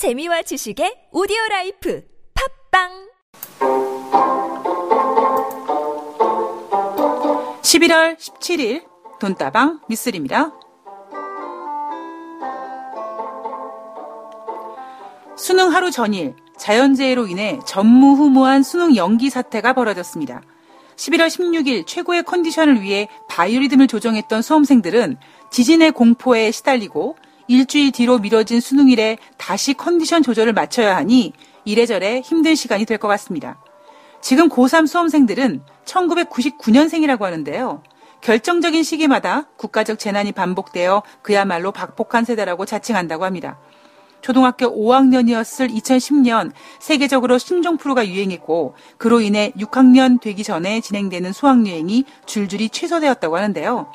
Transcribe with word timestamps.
재미와 0.00 0.40
지식의 0.40 1.08
오디오 1.12 1.36
라이프 1.50 2.02
팟빵 2.70 2.88
11월 7.60 8.16
17일 8.16 8.88
돈다방 9.20 9.80
미쓰리입니다. 9.90 10.52
수능 15.36 15.70
하루 15.74 15.90
전일 15.90 16.34
자연재해로 16.56 17.26
인해 17.26 17.58
전무후무한 17.66 18.62
수능 18.62 18.96
연기 18.96 19.28
사태가 19.28 19.74
벌어졌습니다. 19.74 20.40
11월 20.96 21.26
16일 21.26 21.86
최고의 21.86 22.22
컨디션을 22.22 22.80
위해 22.80 23.06
바이오리듬을 23.28 23.86
조정했던 23.86 24.40
수험생들은 24.40 25.18
지진의 25.50 25.92
공포에 25.92 26.52
시달리고 26.52 27.16
일주일 27.50 27.90
뒤로 27.90 28.20
미뤄진 28.20 28.60
수능일에 28.60 29.18
다시 29.36 29.74
컨디션 29.74 30.22
조절을 30.22 30.52
마쳐야 30.52 30.94
하니 30.94 31.32
이래저래 31.64 32.20
힘든 32.20 32.54
시간이 32.54 32.84
될 32.84 32.96
것 32.98 33.08
같습니다. 33.08 33.60
지금 34.20 34.48
고3 34.48 34.86
수험생들은 34.86 35.62
1999년생이라고 35.84 37.22
하는데요. 37.22 37.82
결정적인 38.20 38.84
시기마다 38.84 39.48
국가적 39.56 39.98
재난이 39.98 40.30
반복되어 40.30 41.02
그야말로 41.22 41.72
박복한 41.72 42.24
세대라고 42.24 42.66
자칭한다고 42.66 43.24
합니다. 43.24 43.58
초등학교 44.20 44.66
5학년이었을 44.66 45.74
2010년 45.74 46.52
세계적으로 46.78 47.38
신종 47.38 47.78
프로가 47.78 48.06
유행했고 48.06 48.76
그로 48.96 49.20
인해 49.20 49.50
6학년 49.58 50.20
되기 50.20 50.44
전에 50.44 50.80
진행되는 50.80 51.32
수학 51.32 51.66
여행이 51.66 52.04
줄줄이 52.26 52.68
취소되었다고 52.68 53.36
하는데요. 53.36 53.90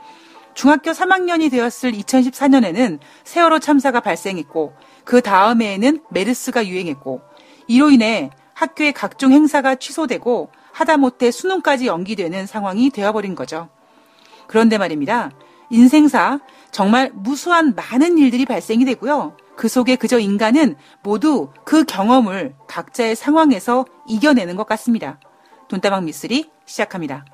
중학교 0.55 0.91
3학년이 0.91 1.51
되었을 1.51 1.91
2014년에는 1.91 2.99
세월호 3.25 3.59
참사가 3.59 3.99
발생했고 3.99 4.73
그 5.03 5.21
다음 5.21 5.61
해에는 5.61 6.01
메르스가 6.09 6.65
유행했고 6.65 7.21
이로 7.67 7.91
인해 7.91 8.31
학교의 8.53 8.93
각종 8.93 9.33
행사가 9.33 9.75
취소되고 9.75 10.49
하다못해 10.71 11.31
수능까지 11.31 11.87
연기되는 11.87 12.47
상황이 12.47 12.89
되어버린 12.89 13.35
거죠. 13.35 13.69
그런데 14.47 14.77
말입니다. 14.77 15.31
인생사 15.69 16.39
정말 16.71 17.11
무수한 17.13 17.75
많은 17.75 18.17
일들이 18.17 18.45
발생이 18.45 18.85
되고요. 18.85 19.35
그 19.57 19.67
속에 19.67 19.95
그저 19.95 20.19
인간은 20.19 20.75
모두 21.03 21.49
그 21.65 21.83
경험을 21.83 22.55
각자의 22.67 23.15
상황에서 23.15 23.85
이겨내는 24.07 24.55
것 24.55 24.67
같습니다. 24.67 25.19
돈다방 25.67 26.05
미쓰리 26.05 26.49
시작합니다. 26.65 27.25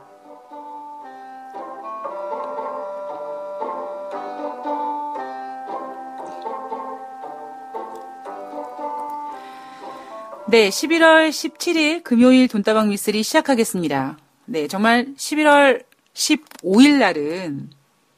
네, 10.51 10.67
11월 10.67 11.29
17일 11.29 12.03
금요일 12.03 12.49
돈다방 12.49 12.89
미쓰리 12.89 13.23
시작하겠습니다. 13.23 14.17
네, 14.43 14.67
정말 14.67 15.07
11월 15.15 15.85
15일 16.13 16.97
날은 16.97 17.69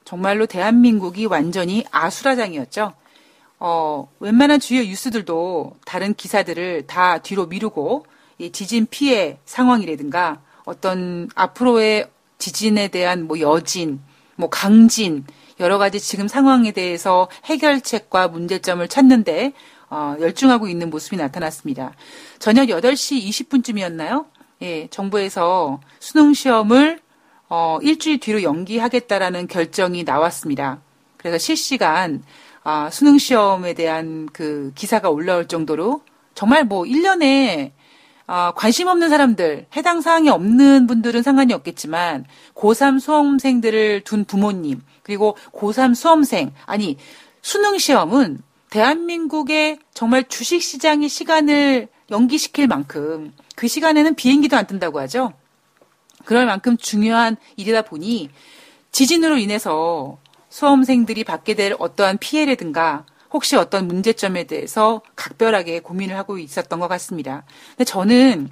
정말로 0.03 0.47
대한민국이 0.47 1.27
완전히 1.27 1.85
아수라장이었죠. 1.91 2.93
어, 3.59 4.11
웬만한 4.19 4.59
주요 4.59 4.81
뉴스들도 4.81 5.75
다른 5.85 6.15
기사들을 6.15 6.87
다 6.87 7.19
뒤로 7.19 7.45
미루고 7.45 8.07
이 8.39 8.51
지진 8.51 8.87
피해 8.89 9.37
상황이라든가 9.45 10.41
어떤 10.65 11.29
앞으로의 11.35 12.07
지진에 12.39 12.87
대한 12.87 13.27
뭐 13.27 13.39
여진, 13.41 14.01
뭐 14.37 14.49
강진, 14.49 15.23
여러 15.59 15.77
가지 15.77 15.99
지금 15.99 16.27
상황에 16.27 16.71
대해서 16.71 17.29
해결책과 17.45 18.29
문제점을 18.29 18.87
찾는데 18.87 19.53
어, 19.93 20.15
열중하고 20.19 20.67
있는 20.67 20.89
모습이 20.89 21.17
나타났습니다. 21.17 21.93
저녁 22.39 22.65
8시 22.69 23.23
20분쯤이었나요? 23.27 24.25
예, 24.63 24.87
정부에서 24.87 25.81
수능 25.99 26.33
시험을 26.33 26.99
어, 27.47 27.77
일주일 27.83 28.19
뒤로 28.19 28.41
연기하겠다라는 28.41 29.45
결정이 29.45 30.03
나왔습니다. 30.03 30.81
그래서 31.17 31.37
실시간 31.37 32.23
아, 32.63 32.89
수능 32.89 33.19
시험에 33.19 33.75
대한 33.75 34.27
그 34.33 34.71
기사가 34.73 35.11
올라올 35.11 35.47
정도로 35.47 36.01
정말 36.33 36.63
뭐 36.63 36.85
1년에 36.85 37.71
아, 38.25 38.51
관심 38.55 38.87
없는 38.87 39.09
사람들, 39.09 39.67
해당 39.75 40.01
사항이 40.01 40.27
없는 40.29 40.87
분들은 40.87 41.21
상관이 41.21 41.53
없겠지만 41.53 42.25
고3 42.55 42.99
수험생들을 42.99 44.01
둔 44.05 44.25
부모님, 44.25 44.81
그리고 45.03 45.37
고3 45.51 45.93
수험생, 45.93 46.51
아니 46.65 46.97
수능 47.43 47.77
시험은 47.77 48.41
대한민국의 48.73 49.77
정말 49.93 50.27
주식 50.27 50.63
시장의 50.63 51.07
시간을 51.07 51.89
연기시킬 52.09 52.65
만큼 52.65 53.31
그 53.55 53.67
시간에는 53.67 54.15
비행기도 54.15 54.57
안 54.57 54.65
뜬다고 54.65 54.99
하죠. 55.01 55.31
그럴 56.25 56.47
만큼 56.47 56.75
중요한 56.77 57.37
일이다 57.55 57.83
보니 57.83 58.31
지진으로 58.91 59.37
인해서 59.37 60.17
수험생들이 60.49 61.23
받게 61.23 61.53
될 61.53 61.75
어떠한 61.77 62.17
피해라든가 62.17 63.05
혹시 63.29 63.55
어떤 63.55 63.87
문제점에 63.87 64.45
대해서 64.45 65.03
각별하게 65.15 65.81
고민을 65.81 66.17
하고 66.17 66.39
있었던 66.39 66.79
것 66.79 66.87
같습니다. 66.87 67.43
근데 67.77 67.83
저는 67.83 68.49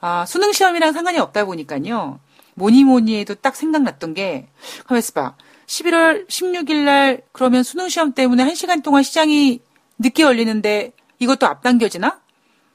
아, 0.00 0.24
수능 0.26 0.52
시험이랑 0.52 0.92
상관이 0.92 1.18
없다 1.18 1.44
보니까요. 1.44 2.20
뭐니 2.54 2.84
뭐니 2.84 3.18
해도 3.18 3.34
딱 3.34 3.56
생각났던 3.56 4.14
게 4.14 4.46
가만있어 4.86 5.12
봐. 5.12 5.34
11월 5.66 6.28
16일 6.28 6.84
날 6.84 7.22
그러면 7.32 7.62
수능 7.62 7.88
시험 7.88 8.12
때문에 8.12 8.44
1시간 8.44 8.82
동안 8.82 9.02
시장이 9.02 9.60
늦게 9.98 10.22
열리는데 10.22 10.92
이것도 11.18 11.46
앞당겨지나? 11.46 12.20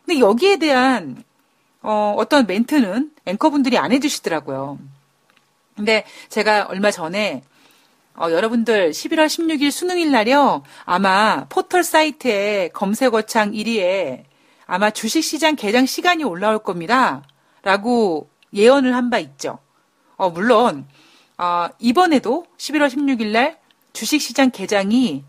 근데 0.06 0.19
여기에 0.19 0.57
대한 0.57 1.24
어, 1.81 2.13
어떤 2.18 2.46
멘트는 2.46 3.12
앵커분들이 3.25 3.78
안 3.78 3.91
해주시더라고요. 3.91 4.80
근데 5.75 6.06
제가 6.30 6.68
얼마 6.69 6.91
전에 6.91 7.44
어, 8.16 8.30
여러분들 8.30 8.91
11월 8.91 9.28
16일 9.28 9.72
수능일 9.72 10.12
날이요. 10.12 10.63
아마 10.84 11.46
포털 11.50 11.84
사이트에 11.84 12.69
검색어창 12.74 13.51
1위에 13.53 14.24
아마 14.66 14.90
주식시장 14.91 15.56
개장 15.56 15.85
시간이 15.85 16.24
올라올 16.24 16.59
겁니다. 16.59 17.24
라고 17.63 18.30
예언을 18.53 18.96
한 18.96 19.09
바 19.09 19.19
있죠. 19.19 19.59
어, 20.18 20.30
물론 20.30 20.85
어, 21.38 21.68
이번에도 21.80 22.46
11월 22.58 22.88
16일 22.90 23.28
날 23.28 23.59
주식시장 23.94 24.52
개장이 24.52 25.24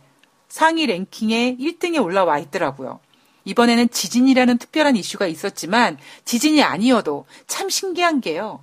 상위 0.49 0.87
랭킹에 0.87 1.57
1등에 1.59 2.03
올라와 2.03 2.39
있더라고요. 2.39 3.01
이번에는 3.45 3.89
지진이라는 3.89 4.59
특별한 4.59 4.97
이슈가 4.97 5.27
있었지만 5.27 5.99
지진이 6.25 6.63
아니어도 6.63 7.27
참 7.47 7.69
신기한 7.69 8.21
게요. 8.21 8.63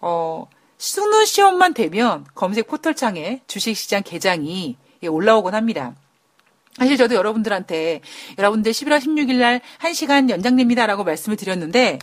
어, 0.00 0.48
수능 0.76 1.24
시험만 1.24 1.74
되면 1.74 2.26
검색 2.34 2.68
포털창에 2.68 3.40
주식시장 3.46 4.02
개장이 4.04 4.76
올라오곤 5.02 5.54
합니다. 5.54 5.94
사실 6.76 6.96
저도 6.96 7.16
여러분들한테 7.16 8.00
여러분들 8.38 8.70
11월 8.72 9.00
16일 9.00 9.34
날 9.38 9.60
1시간 9.80 10.30
연장됩니다라고 10.30 11.02
말씀을 11.02 11.36
드렸는데 11.36 11.98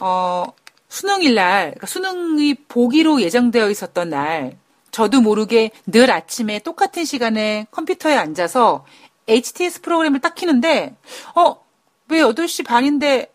어, 0.00 0.44
수능일 0.88 1.34
날 1.34 1.62
그러니까 1.70 1.86
수능이 1.86 2.54
보기로 2.68 3.20
예정되어 3.22 3.70
있었던 3.70 4.10
날 4.10 4.56
저도 4.90 5.20
모르게 5.20 5.70
늘 5.86 6.10
아침에 6.10 6.60
똑같은 6.60 7.04
시간에 7.04 7.66
컴퓨터에 7.70 8.16
앉아서 8.16 8.84
HTS 9.28 9.82
프로그램을 9.82 10.20
딱 10.20 10.34
키는데 10.34 10.96
어, 11.34 11.56
왜 12.08 12.20
8시 12.20 12.64
반인데 12.66 13.30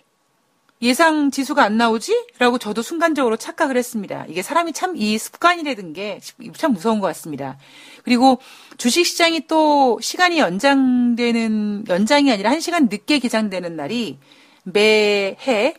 예상 0.81 1.31
지수가 1.31 1.63
안 1.63 1.77
나오지? 1.77 2.25
라고 2.39 2.57
저도 2.57 2.81
순간적으로 2.81 3.37
착각을 3.37 3.77
했습니다. 3.77 4.25
이게 4.27 4.41
사람이 4.41 4.73
참 4.73 4.97
이 4.97 5.17
습관이라든 5.17 5.93
게 5.93 6.19
참 6.57 6.73
무서운 6.73 6.99
것 6.99 7.07
같습니다. 7.07 7.57
그리고 8.03 8.39
주식시장이 8.77 9.47
또 9.47 9.97
시간이 10.01 10.39
연장되는, 10.39 11.85
연장이 11.87 12.31
아니라 12.33 12.51
한시간 12.51 12.89
늦게 12.91 13.19
개장되는 13.19 13.77
날이 13.77 14.19
매해 14.63 15.75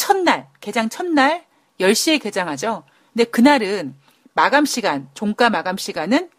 첫날, 0.00 0.48
개장 0.60 0.88
첫날 0.88 1.44
10시에 1.78 2.22
개장하죠. 2.22 2.84
근데 3.12 3.24
그날은 3.24 3.94
마감 4.32 4.64
시간, 4.64 5.10
종가 5.12 5.50
마감 5.50 5.76
시간은 5.76 6.30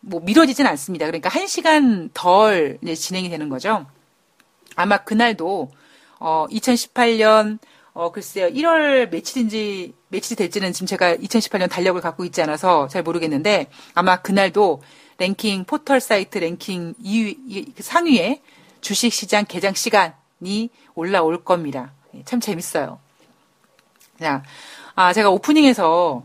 뭐 0.00 0.20
미뤄지진 0.20 0.68
않습니다. 0.68 1.06
그러니까 1.06 1.28
1시간 1.28 2.10
덜 2.14 2.78
진행이 2.94 3.28
되는 3.28 3.48
거죠. 3.48 3.86
아마 4.76 4.98
그날도 4.98 5.72
어, 6.20 6.46
2018년 6.48 7.58
어, 7.92 8.12
글쎄요. 8.12 8.46
1월 8.48 9.10
며칠인지, 9.10 9.94
며칠이 10.08 10.36
될지는 10.36 10.72
지금 10.72 10.86
제가 10.86 11.16
2018년 11.16 11.68
달력을 11.68 12.00
갖고 12.00 12.24
있지 12.24 12.40
않아서 12.42 12.86
잘 12.86 13.02
모르겠는데 13.02 13.66
아마 13.94 14.20
그날도 14.22 14.82
랭킹, 15.18 15.64
포털 15.64 16.00
사이트 16.00 16.38
랭킹 16.38 16.94
2위, 17.02 17.74
그 17.74 17.82
상위에 17.82 18.42
주식시장 18.80 19.46
개장 19.48 19.74
시간이 19.74 20.70
올라올 20.94 21.42
겁니다. 21.42 21.94
예, 22.16 22.22
참 22.24 22.40
재밌어요. 22.40 22.98
자, 24.18 24.42
아, 24.94 25.12
제가 25.12 25.30
오프닝에서 25.30 26.22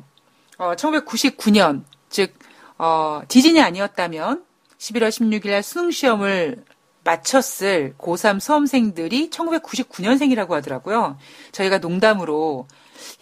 어, 0.58 0.76
1999년, 0.76 1.84
즉, 2.10 2.34
어, 2.78 3.22
지진이 3.28 3.62
아니었다면 3.62 4.46
11월 4.78 5.10
16일 5.10 5.52
날 5.52 5.64
수능시험을 5.64 6.64
마쳤을 7.04 7.96
고3 7.98 8.40
수험생들이 8.40 9.30
1999년생이라고 9.32 10.52
하더라고요. 10.52 11.18
저희가 11.52 11.80
농담으로 11.80 12.68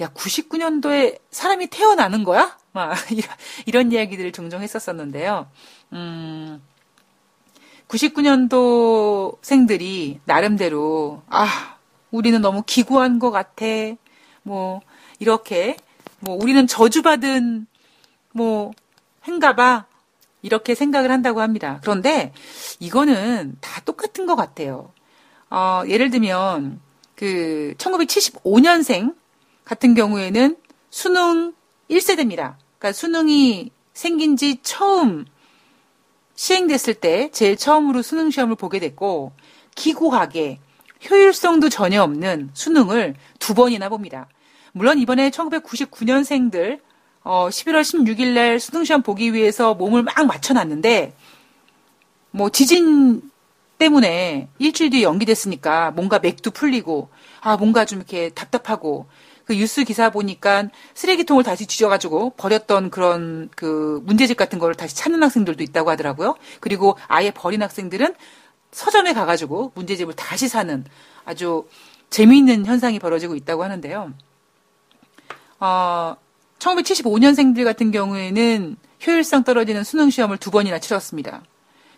야 0.01 0.07
99년도에 0.10 1.19
사람이 1.31 1.68
태어나는 1.68 2.24
거야? 2.24 2.57
막 2.74 2.94
이런, 3.12 3.30
이런 3.66 3.92
이야기들을 3.92 4.31
종종 4.33 4.62
했었었는데요. 4.62 5.48
음, 5.94 6.62
99년도 7.88 9.38
생들이 9.42 10.19
나름대로 10.25 11.24
아 11.27 11.78
우리는 12.11 12.41
너무 12.41 12.63
기구한 12.65 13.19
것 13.19 13.31
같아. 13.31 13.65
뭐 14.44 14.81
이렇게 15.19 15.77
뭐 16.19 16.35
우리는 16.35 16.65
저주받은 16.67 17.67
뭐 18.33 18.71
행가봐 19.23 19.85
이렇게 20.41 20.75
생각을 20.75 21.11
한다고 21.11 21.41
합니다. 21.41 21.79
그런데 21.81 22.33
이거는 22.79 23.57
다 23.61 23.81
똑같은 23.81 24.25
것 24.25 24.35
같아요. 24.35 24.91
어, 25.50 25.83
예를 25.88 26.09
들면 26.09 26.79
그 27.15 27.73
1975년생 27.77 29.15
같은 29.65 29.94
경우에는 29.94 30.56
수능 30.89 31.53
1세대입니다. 31.89 32.56
그러니까 32.77 32.94
수능이 32.94 33.71
생긴 33.94 34.38
지 34.38 34.59
처음 34.61 35.25
시행됐을 36.35 36.94
때 36.94 37.29
제일 37.31 37.57
처음으로 37.57 38.01
수능 38.01 38.31
시험을 38.31 38.56
보게 38.56 38.79
됐고 38.79 39.33
기구하게 39.75 40.59
효율성도 41.07 41.69
전혀 41.69 42.01
없는 42.03 42.49
수능을 42.53 43.15
두 43.39 43.53
번이나 43.53 43.89
봅니다. 43.89 44.27
물론 44.71 44.99
이번에 44.99 45.29
1999년생들 45.29 46.79
어, 47.23 47.49
11월 47.49 47.81
16일 47.81 48.33
날 48.33 48.59
수능 48.59 48.83
시험 48.83 49.01
보기 49.01 49.33
위해서 49.33 49.73
몸을 49.73 50.03
막 50.03 50.25
맞춰놨는데 50.25 51.13
뭐 52.31 52.49
지진 52.49 53.21
때문에 53.77 54.49
일주일 54.59 54.89
뒤에 54.89 55.03
연기됐으니까 55.03 55.91
뭔가 55.91 56.19
맥도 56.19 56.51
풀리고 56.51 57.09
아 57.41 57.57
뭔가 57.57 57.85
좀 57.85 57.99
이렇게 57.99 58.29
답답하고 58.29 59.07
그 59.45 59.55
뉴스 59.55 59.83
기사 59.83 60.11
보니까 60.11 60.69
쓰레기통을 60.93 61.43
다시 61.43 61.65
뒤져가지고 61.65 62.33
버렸던 62.37 62.91
그런 62.91 63.49
그 63.55 63.99
문제집 64.05 64.37
같은 64.37 64.59
거를 64.59 64.75
다시 64.75 64.95
찾는 64.95 65.23
학생들도 65.23 65.63
있다고 65.63 65.89
하더라고요. 65.89 66.35
그리고 66.59 66.97
아예 67.07 67.31
버린 67.31 67.63
학생들은 67.63 68.13
서점에 68.71 69.13
가가지고 69.13 69.71
문제집을 69.75 70.16
다시 70.16 70.48
사는 70.48 70.86
아주 71.25 71.68
재미있는 72.10 72.66
현상이 72.66 73.00
벌어지고 73.00 73.36
있다고 73.36 73.63
하는데요. 73.63 74.13
어, 75.60 76.16
1975년생들 76.60 77.63
같은 77.63 77.92
경우에는 77.92 78.77
효율성 79.06 79.44
떨어지는 79.44 79.83
수능 79.83 80.10
시험을 80.10 80.38
두 80.38 80.51
번이나 80.51 80.80
치렀습니다. 80.80 81.42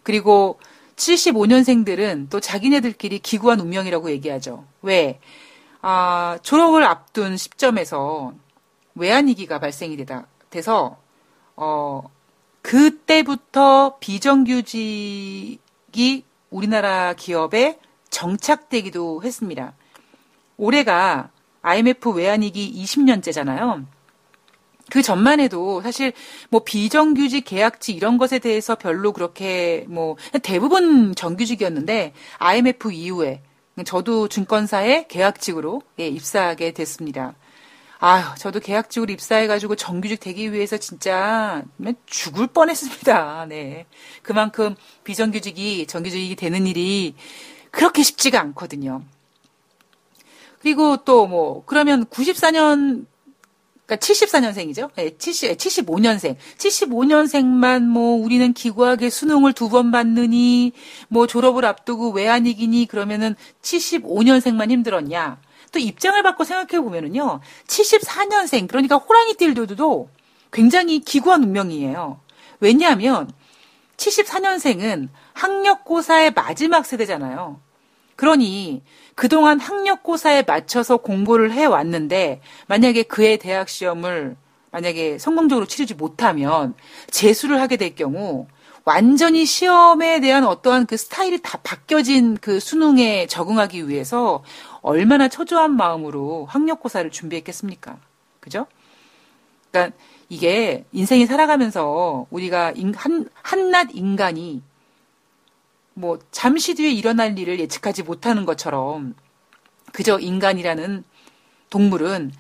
그리고 0.04 0.60
75년생들은 0.96 2.30
또 2.30 2.40
자기네들끼리 2.40 3.20
기구한 3.20 3.60
운명이라고 3.60 4.12
얘기하죠. 4.12 4.66
왜? 4.82 5.20
아, 5.82 6.38
졸업을 6.44 6.84
앞둔 6.84 7.38
시점에서 7.38 8.34
외환위기가 8.96 9.60
발생이 9.60 9.98
되다, 9.98 10.28
돼서, 10.50 10.98
어, 11.56 12.04
그때부터 12.62 13.98
비정규직이 14.00 15.60
우리나라 16.52 17.14
기업에 17.14 17.80
정착되기도 18.12 19.24
했습니다. 19.24 19.74
올해가 20.58 21.32
IMF 21.64 22.12
외환위기 22.12 22.84
20년째잖아요. 22.84 23.86
그 24.92 25.02
전만 25.02 25.40
해도 25.40 25.82
사실 25.82 26.12
뭐 26.50 26.64
비정규직 26.64 27.46
계약직 27.46 27.96
이런 27.96 28.18
것에 28.18 28.40
대해서 28.40 28.76
별로 28.76 29.14
그렇게 29.14 29.86
뭐 29.88 30.18
대부분 30.44 31.16
정규직이었는데 31.16 32.14
IMF 32.38 32.92
이후에 32.92 33.42
저도 33.86 34.28
증권사에 34.28 35.08
계약직으로 35.08 35.82
예, 36.00 36.08
입사하게 36.08 36.74
됐습니다. 36.74 37.36
아유, 38.04 38.24
저도 38.36 38.60
계약직으로 38.60 39.14
입사해가지고 39.14 39.76
정규직 39.76 40.20
되기 40.20 40.52
위해서 40.52 40.76
진짜 40.78 41.64
죽을 42.08 42.48
뻔했습니다. 42.48 43.46
네. 43.48 43.86
그만큼 44.24 44.76
비정규직이 45.04 45.86
정규직이 45.86 46.36
되는 46.36 46.66
일이 46.66 47.14
그렇게 47.70 48.02
쉽지가 48.02 48.40
않거든요. 48.42 49.04
그리고 50.62 50.98
또 50.98 51.28
뭐, 51.28 51.64
그러면 51.68 52.06
94년 52.06 53.06
그러니까 53.86 54.08
74년생이죠. 54.08 54.90
네, 54.96 55.12
70, 55.18 55.58
75년생. 55.58 56.38
75년생만 56.58 57.84
뭐 57.84 58.16
우리는 58.16 58.52
기구하게 58.54 59.12
수능을 59.12 59.54
두 59.54 59.70
번 59.70 59.92
받느니 59.92 60.72
뭐 61.08 61.28
졸업을 61.28 61.66
앞두고 61.66 62.12
외환위기니 62.12 62.88
그러면은 62.88 63.36
75년생만 63.62 64.72
힘들었냐. 64.72 65.40
또 65.72 65.80
입장을 65.80 66.22
바꿔 66.24 66.44
생각해 66.44 66.82
보면은요. 66.84 67.40
74년생 67.68 68.68
그러니까 68.68 68.98
호랑이 68.98 69.36
띠들도 69.36 70.10
굉장히 70.52 71.00
기구한 71.00 71.44
운명이에요. 71.44 72.20
왜냐하면 72.60 73.32
74년생은 73.98 75.10
학력고사의 75.34 76.32
마지막 76.34 76.86
세대잖아요. 76.86 77.60
그러니 78.16 78.84
그동안 79.16 79.60
학력고사에 79.60 80.44
맞춰서 80.44 80.98
공부를 80.98 81.52
해왔는데 81.52 82.42
만약에 82.68 83.04
그의 83.04 83.38
대학 83.38 83.70
시험을 83.70 84.36
만약에 84.72 85.18
성공적으로 85.18 85.66
치르지 85.66 85.96
못하면 85.96 86.76
재수를 87.10 87.60
하게 87.60 87.78
될 87.78 87.96
경우 87.96 88.48
완전히 88.84 89.46
시험에 89.46 90.20
대한 90.20 90.44
어떠한 90.44 90.88
그 90.88 90.98
스타일이 90.98 91.40
다 91.42 91.60
바뀌어진 91.64 92.38
그 92.38 92.60
수능에 92.60 93.28
적응하기 93.28 93.88
위해서 93.88 94.44
얼마나 94.82 95.28
초조한 95.28 95.76
마음으로 95.76 96.46
학력고사를 96.50 97.10
준비했겠습니까? 97.12 97.98
그죠? 98.40 98.66
그러니까 99.72 99.96
이게 100.30 100.86
인생이 100.92 101.28
살아가면서 101.28 102.26
우리가 102.32 102.74
한, 102.96 103.30
한낱 103.44 103.90
인간이 103.94 104.64
뭐 105.94 106.18
잠시 106.32 106.74
뒤에 106.74 106.90
일어날 106.92 107.38
일을 107.38 107.60
예측하지 107.60 108.04
못하는 108.04 108.46
것처럼 108.46 109.14
그저 109.92 110.18
인간이라는 110.20 111.04
동물은 111.70 112.32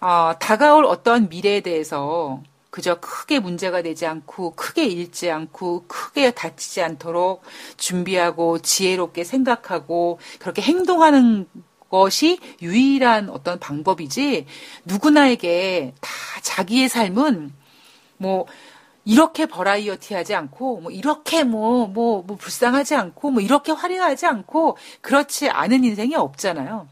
어, 0.00 0.32
다가올 0.38 0.84
어떠한 0.84 1.28
미래에 1.28 1.60
대해서 1.60 2.42
그저 2.72 2.94
크게 3.00 3.38
문제가 3.38 3.82
되지 3.82 4.06
않고 4.06 4.54
크게 4.54 4.86
잃지 4.86 5.30
않고 5.30 5.84
크게 5.88 6.30
다치지 6.30 6.82
않도록 6.82 7.42
준비하고 7.76 8.60
지혜롭게 8.60 9.24
생각하고 9.24 10.18
그렇게 10.38 10.62
행동하는 10.62 11.46
것이 11.90 12.38
유일한 12.62 13.28
어떤 13.28 13.60
방법이지 13.60 14.46
누구나에게 14.86 15.92
다 16.00 16.10
자기의 16.40 16.88
삶은 16.88 17.52
뭐 18.16 18.46
이렇게 19.04 19.44
버라이어티 19.46 20.14
하지 20.14 20.34
않고, 20.34 20.80
뭐, 20.80 20.92
이렇게 20.92 21.42
뭐, 21.42 21.88
뭐, 21.88 22.22
뭐, 22.22 22.36
불쌍하지 22.36 22.94
않고, 22.94 23.32
뭐, 23.32 23.42
이렇게 23.42 23.72
화려하지 23.72 24.26
않고, 24.26 24.76
그렇지 25.00 25.50
않은 25.50 25.82
인생이 25.82 26.14
없잖아요. 26.14 26.86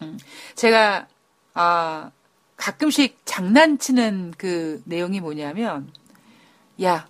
음, 0.00 0.18
제가, 0.54 1.06
아, 1.52 2.10
가끔씩 2.58 3.20
장난치는 3.24 4.34
그 4.36 4.82
내용이 4.84 5.20
뭐냐면, 5.20 5.90
야, 6.82 7.08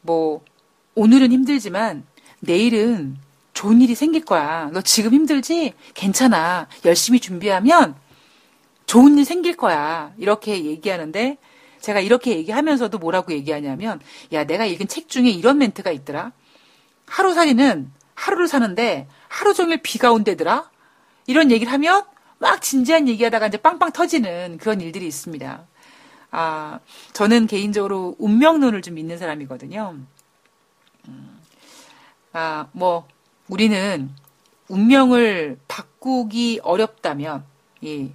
뭐, 0.00 0.42
오늘은 0.96 1.30
힘들지만, 1.30 2.04
내일은 2.40 3.16
좋은 3.52 3.80
일이 3.80 3.94
생길 3.94 4.24
거야. 4.24 4.70
너 4.72 4.80
지금 4.80 5.12
힘들지? 5.12 5.74
괜찮아. 5.94 6.68
열심히 6.84 7.20
준비하면 7.20 7.94
좋은 8.86 9.18
일 9.18 9.24
생길 9.24 9.56
거야. 9.56 10.12
이렇게 10.18 10.64
얘기하는데, 10.64 11.38
제가 11.80 12.00
이렇게 12.00 12.36
얘기하면서도 12.36 12.98
뭐라고 12.98 13.32
얘기하냐면, 13.32 14.00
야, 14.32 14.44
내가 14.44 14.64
읽은 14.64 14.88
책 14.88 15.08
중에 15.08 15.28
이런 15.28 15.58
멘트가 15.58 15.92
있더라. 15.92 16.32
하루살이는 17.06 17.92
하루를 18.14 18.48
사는데 18.48 19.06
하루 19.28 19.54
종일 19.54 19.80
비가 19.82 20.12
온대더라. 20.12 20.70
이런 21.26 21.50
얘기를 21.50 21.72
하면 21.72 22.04
막 22.38 22.62
진지한 22.62 23.08
얘기하다가 23.08 23.48
이제 23.48 23.56
빵빵 23.56 23.92
터지는 23.92 24.58
그런 24.58 24.80
일들이 24.80 25.06
있습니다. 25.06 25.66
아, 26.30 26.80
저는 27.12 27.46
개인적으로 27.46 28.16
운명론을 28.18 28.82
좀 28.82 28.94
믿는 28.94 29.18
사람이거든요. 29.18 29.96
음, 31.08 31.40
아, 32.32 32.66
뭐, 32.72 33.08
우리는 33.48 34.10
운명을 34.68 35.58
바꾸기 35.68 36.60
어렵다면, 36.62 37.44
예, 37.84 38.10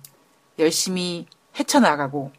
열심히 0.60 1.25
헤쳐나가고, 1.60 2.32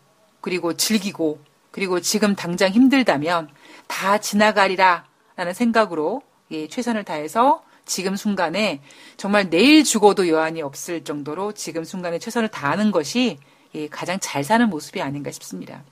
그리고 0.45 0.75
즐기고 0.75 1.39
그리고 1.71 2.01
지금 2.01 2.37
당장 2.37 2.71
힘들다면 2.71 3.49
다 3.89 4.19
지나가리라 4.19 5.07
라는 5.37 5.55
생각으로 5.55 6.23
예, 6.51 6.69
최선을 6.69 7.03
다해서 7.03 7.64
지금 7.85 8.17
순간에 8.17 8.81
정말 9.17 9.51
내일 9.51 9.85
죽어도 9.85 10.29
여한이 10.29 10.63
없을 10.63 11.05
정도로 11.05 11.53
지금 11.53 11.85
순간에 11.85 12.19
최선을 12.19 12.49
다하는 12.49 12.91
것이 12.91 13.39
예, 13.75 13.89
가장 13.89 14.19
잘 14.21 14.45
사는 14.45 14.69
모습이 14.69 15.03
아닌가 15.03 15.31
싶습니다. 15.31 15.83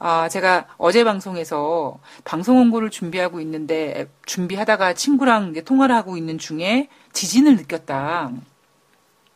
아, 0.00 0.28
제가 0.28 0.66
어제 0.78 1.02
방송에서 1.02 1.98
방송 2.24 2.58
원고를 2.58 2.90
준비하고 2.90 3.40
있는데 3.40 4.08
준비하다가 4.26 4.94
친구랑 4.94 5.54
통화를 5.64 5.94
하고 5.94 6.16
있는 6.16 6.38
중에 6.38 6.88
지진을 7.12 7.56
느꼈다. 7.56 8.30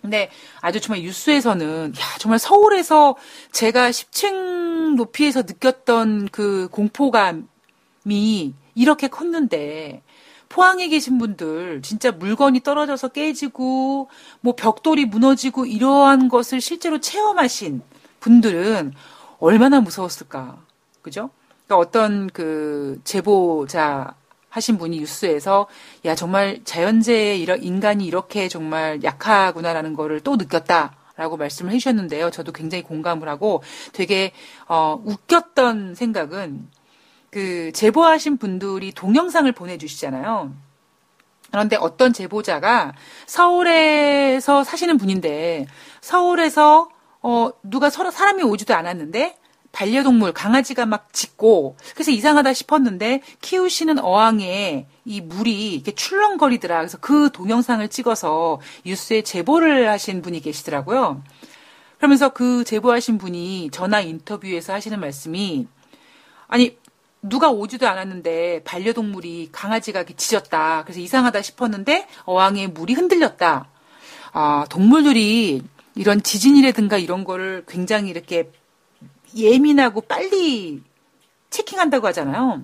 근데 0.00 0.30
아주 0.60 0.80
정말 0.80 1.04
뉴스에서는 1.04 1.94
야 1.96 2.18
정말 2.18 2.38
서울에서 2.38 3.16
제가 3.52 3.90
10층 3.90 4.94
높이에서 4.96 5.42
느꼈던 5.42 6.28
그 6.30 6.68
공포감이 6.70 8.54
이렇게 8.74 9.08
컸는데 9.08 10.02
포항에 10.52 10.88
계신 10.88 11.16
분들 11.16 11.80
진짜 11.80 12.12
물건이 12.12 12.60
떨어져서 12.60 13.08
깨지고 13.08 14.10
뭐 14.42 14.54
벽돌이 14.54 15.06
무너지고 15.06 15.64
이러한 15.64 16.28
것을 16.28 16.60
실제로 16.60 17.00
체험하신 17.00 17.80
분들은 18.20 18.92
얼마나 19.38 19.80
무서웠을까. 19.80 20.58
그죠? 21.00 21.30
그러니까 21.66 21.78
어떤 21.78 22.28
그 22.28 23.00
제보자 23.02 24.14
하신 24.50 24.76
분이 24.76 24.98
뉴스에서 25.00 25.68
야 26.04 26.14
정말 26.14 26.60
자연재해 26.64 27.38
이런 27.38 27.62
인간이 27.62 28.04
이렇게 28.04 28.48
정말 28.48 29.02
약하구나라는 29.02 29.94
거를 29.94 30.20
또 30.20 30.36
느꼈다 30.36 30.94
라고 31.16 31.38
말씀을 31.38 31.72
해주셨는데요. 31.72 32.30
저도 32.30 32.52
굉장히 32.52 32.84
공감을 32.84 33.26
하고 33.26 33.62
되게 33.94 34.32
어, 34.68 35.00
웃겼던 35.02 35.94
생각은 35.94 36.68
그 37.32 37.72
제보하신 37.72 38.36
분들이 38.36 38.92
동영상을 38.92 39.50
보내주시잖아요. 39.52 40.52
그런데 41.50 41.76
어떤 41.76 42.12
제보자가 42.12 42.92
서울에서 43.26 44.64
사시는 44.64 44.98
분인데 44.98 45.66
서울에서 46.02 46.90
어 47.22 47.50
누가 47.62 47.88
서로 47.88 48.10
사람이 48.10 48.42
오지도 48.42 48.74
않았는데 48.74 49.38
반려동물 49.72 50.32
강아지가 50.32 50.84
막 50.84 51.10
짖고 51.14 51.76
그래서 51.94 52.10
이상하다 52.10 52.52
싶었는데 52.52 53.22
키우시는 53.40 53.98
어항에 53.98 54.86
이 55.06 55.20
물이 55.22 55.72
이렇게 55.72 55.94
출렁거리더라. 55.94 56.76
그래서 56.78 56.98
그 57.00 57.30
동영상을 57.32 57.86
찍어서 57.88 58.60
뉴스에 58.84 59.22
제보를 59.22 59.88
하신 59.88 60.20
분이 60.20 60.40
계시더라고요. 60.42 61.22
그러면서 61.96 62.28
그 62.28 62.64
제보하신 62.64 63.16
분이 63.16 63.70
전화 63.72 64.00
인터뷰에서 64.00 64.74
하시는 64.74 65.00
말씀이 65.00 65.66
아니 66.48 66.76
누가 67.22 67.50
오지도 67.50 67.88
않았는데 67.88 68.64
반려동물이 68.64 69.50
강아지가 69.52 70.04
짖었다. 70.04 70.82
그래서 70.84 71.00
이상하다 71.00 71.40
싶었는데 71.40 72.08
어항에 72.24 72.66
물이 72.66 72.94
흔들렸다. 72.94 73.68
아, 74.32 74.66
동물들이 74.68 75.62
이런 75.94 76.22
지진이라든가 76.22 76.98
이런 76.98 77.22
거를 77.24 77.64
굉장히 77.68 78.10
이렇게 78.10 78.50
예민하고 79.36 80.00
빨리 80.02 80.82
체킹한다고 81.50 82.06
하잖아요. 82.08 82.62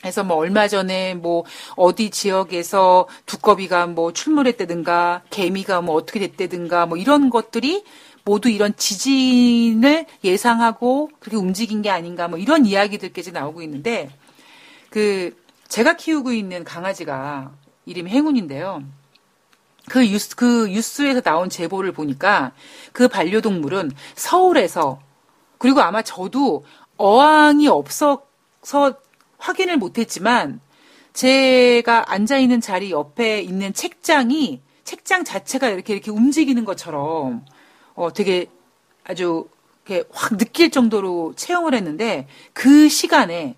그래서 0.00 0.24
뭐 0.24 0.36
얼마 0.36 0.68
전에 0.68 1.14
뭐 1.14 1.44
어디 1.76 2.10
지역에서 2.10 3.08
두꺼비가 3.24 3.86
뭐 3.86 4.12
출몰했다든가 4.12 5.22
개미가 5.30 5.80
뭐 5.80 5.94
어떻게 5.94 6.20
됐다든가 6.20 6.86
뭐 6.86 6.98
이런 6.98 7.30
것들이 7.30 7.84
모두 8.24 8.48
이런 8.48 8.76
지진을 8.76 10.06
예상하고 10.22 11.10
그렇게 11.18 11.36
움직인 11.36 11.82
게 11.82 11.90
아닌가 11.90 12.28
뭐 12.28 12.38
이런 12.38 12.66
이야기들까지 12.66 13.32
나오고 13.32 13.62
있는데 13.62 14.10
그 14.90 15.36
제가 15.68 15.96
키우고 15.96 16.32
있는 16.32 16.64
강아지가 16.64 17.52
이름이 17.86 18.10
행운인데요. 18.10 18.84
그 19.88 20.00
뉴스, 20.00 20.36
그 20.36 20.68
뉴스에서 20.68 21.20
나온 21.22 21.50
제보를 21.50 21.92
보니까 21.92 22.52
그 22.92 23.08
반려동물은 23.08 23.90
서울에서 24.14 25.00
그리고 25.58 25.80
아마 25.80 26.02
저도 26.02 26.64
어항이 26.96 27.66
없어서 27.68 28.22
확인을 29.38 29.76
못했지만 29.76 30.60
제가 31.12 32.12
앉아 32.12 32.38
있는 32.38 32.60
자리 32.60 32.90
옆에 32.90 33.40
있는 33.40 33.72
책장이 33.72 34.60
책장 34.84 35.24
자체가 35.24 35.68
이렇게 35.68 35.94
이렇게 35.94 36.10
움직이는 36.10 36.64
것처럼 36.64 37.44
어, 37.94 38.12
되게 38.12 38.46
아주 39.04 39.48
이렇게 39.86 40.08
확 40.12 40.38
느낄 40.38 40.70
정도로 40.70 41.34
체험을 41.36 41.74
했는데 41.74 42.28
그 42.52 42.88
시간에 42.88 43.56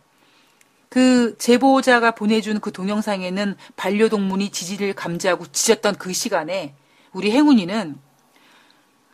그 0.89 1.37
제보자가 1.39 2.13
보내준 2.13 2.61
그 2.61 2.71
동영상에는 2.71 3.57
반려동물이 3.77 4.51
지지를 4.51 4.95
감지하고 4.95 5.47
짖었던 5.51 5.97
그 5.97 6.13
시간에 6.13 6.75
우리 7.13 7.33
행운이는 7.33 7.97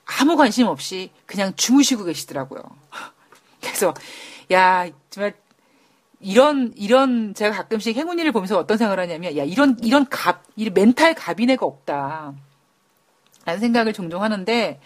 아무 0.05 0.37
관심 0.37 0.67
없이 0.67 1.11
그냥 1.27 1.55
주무시고 1.57 2.05
계시더라고요. 2.05 2.63
그래서 3.61 3.95
야 4.53 4.89
정말 5.09 5.35
이런 6.21 6.73
이런 6.77 7.35
제가 7.35 7.57
가끔씩 7.57 7.97
행운이를 7.97 8.33
보면서 8.33 8.59
어떤 8.59 8.77
생각을 8.77 9.03
하냐면 9.03 9.37
야 9.37 9.45
이런 9.45 9.79
이런 9.83 10.07
갑, 10.09 10.43
이 10.57 10.69
멘탈 10.69 11.15
갑인애가 11.15 11.65
없다. 11.65 12.35
라는 13.47 13.61
생각을 13.61 13.95
종종 13.95 14.23
하는데 14.23 14.81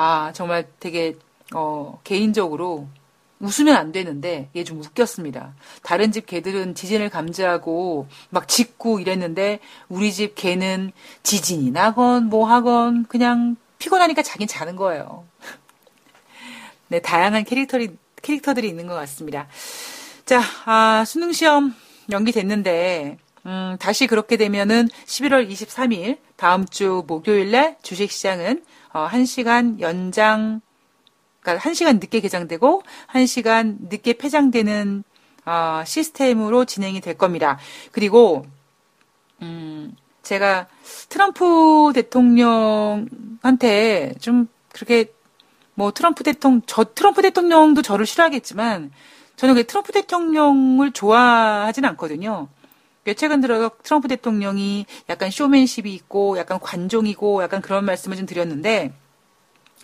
아, 0.00 0.32
정말 0.32 0.64
되게, 0.78 1.16
어, 1.52 1.98
개인적으로 2.04 2.86
웃으면 3.40 3.74
안 3.76 3.90
되는데, 3.90 4.48
얘 4.54 4.62
좀 4.62 4.78
웃겼습니다. 4.80 5.54
다른 5.82 6.12
집 6.12 6.26
개들은 6.26 6.76
지진을 6.76 7.08
감지하고 7.10 8.06
막 8.30 8.46
짖고 8.46 9.00
이랬는데, 9.00 9.58
우리 9.88 10.12
집 10.12 10.36
개는 10.36 10.92
지진이 11.24 11.72
나건 11.72 12.26
뭐 12.26 12.46
하건 12.48 13.06
그냥 13.06 13.56
피곤하니까 13.80 14.22
자긴 14.22 14.46
자는 14.46 14.76
거예요. 14.76 15.24
네, 16.86 17.00
다양한 17.00 17.42
캐릭터리, 17.42 17.96
캐릭터들이 18.22 18.68
있는 18.68 18.86
것 18.86 18.94
같습니다. 18.94 19.48
자, 20.26 20.40
아, 20.64 21.04
수능 21.04 21.32
시험 21.32 21.74
연기됐는데, 22.10 23.18
음, 23.46 23.76
다시 23.80 24.06
그렇게 24.06 24.36
되면은 24.36 24.88
11월 25.06 25.50
23일, 25.50 26.18
다음 26.36 26.66
주 26.66 27.02
목요일 27.08 27.50
날 27.50 27.76
주식시장은 27.82 28.62
어, 28.98 29.08
1시간 29.08 29.80
연장, 29.80 30.60
그러니까 31.40 31.70
1시간 31.70 32.00
늦게 32.00 32.20
개장되고 32.20 32.82
1시간 33.12 33.76
늦게 33.88 34.14
폐장되는 34.14 35.04
어, 35.46 35.82
시스템으로 35.86 36.64
진행이 36.64 37.00
될 37.00 37.16
겁니다. 37.16 37.58
그리고 37.92 38.44
음, 39.40 39.96
제가 40.22 40.66
트럼프 41.08 41.92
대통령한테 41.94 43.06
좀 44.20 44.48
그렇게 44.72 45.12
뭐 45.74 45.92
트럼프 45.92 46.24
대통령 46.24 46.60
저 46.66 46.84
트럼프 46.84 47.22
대통령도 47.22 47.82
저를 47.82 48.04
싫어하겠지만 48.04 48.90
저는 49.36 49.54
그 49.54 49.64
트럼프 49.64 49.92
대통령을 49.92 50.90
좋아하진 50.90 51.84
않거든요. 51.84 52.48
최근 53.14 53.40
들어 53.40 53.70
트럼프 53.82 54.08
대통령이 54.08 54.86
약간 55.08 55.30
쇼맨십이 55.30 55.92
있고 55.94 56.38
약간 56.38 56.58
관종이고 56.60 57.42
약간 57.42 57.60
그런 57.60 57.84
말씀을 57.84 58.16
좀 58.16 58.26
드렸는데 58.26 58.92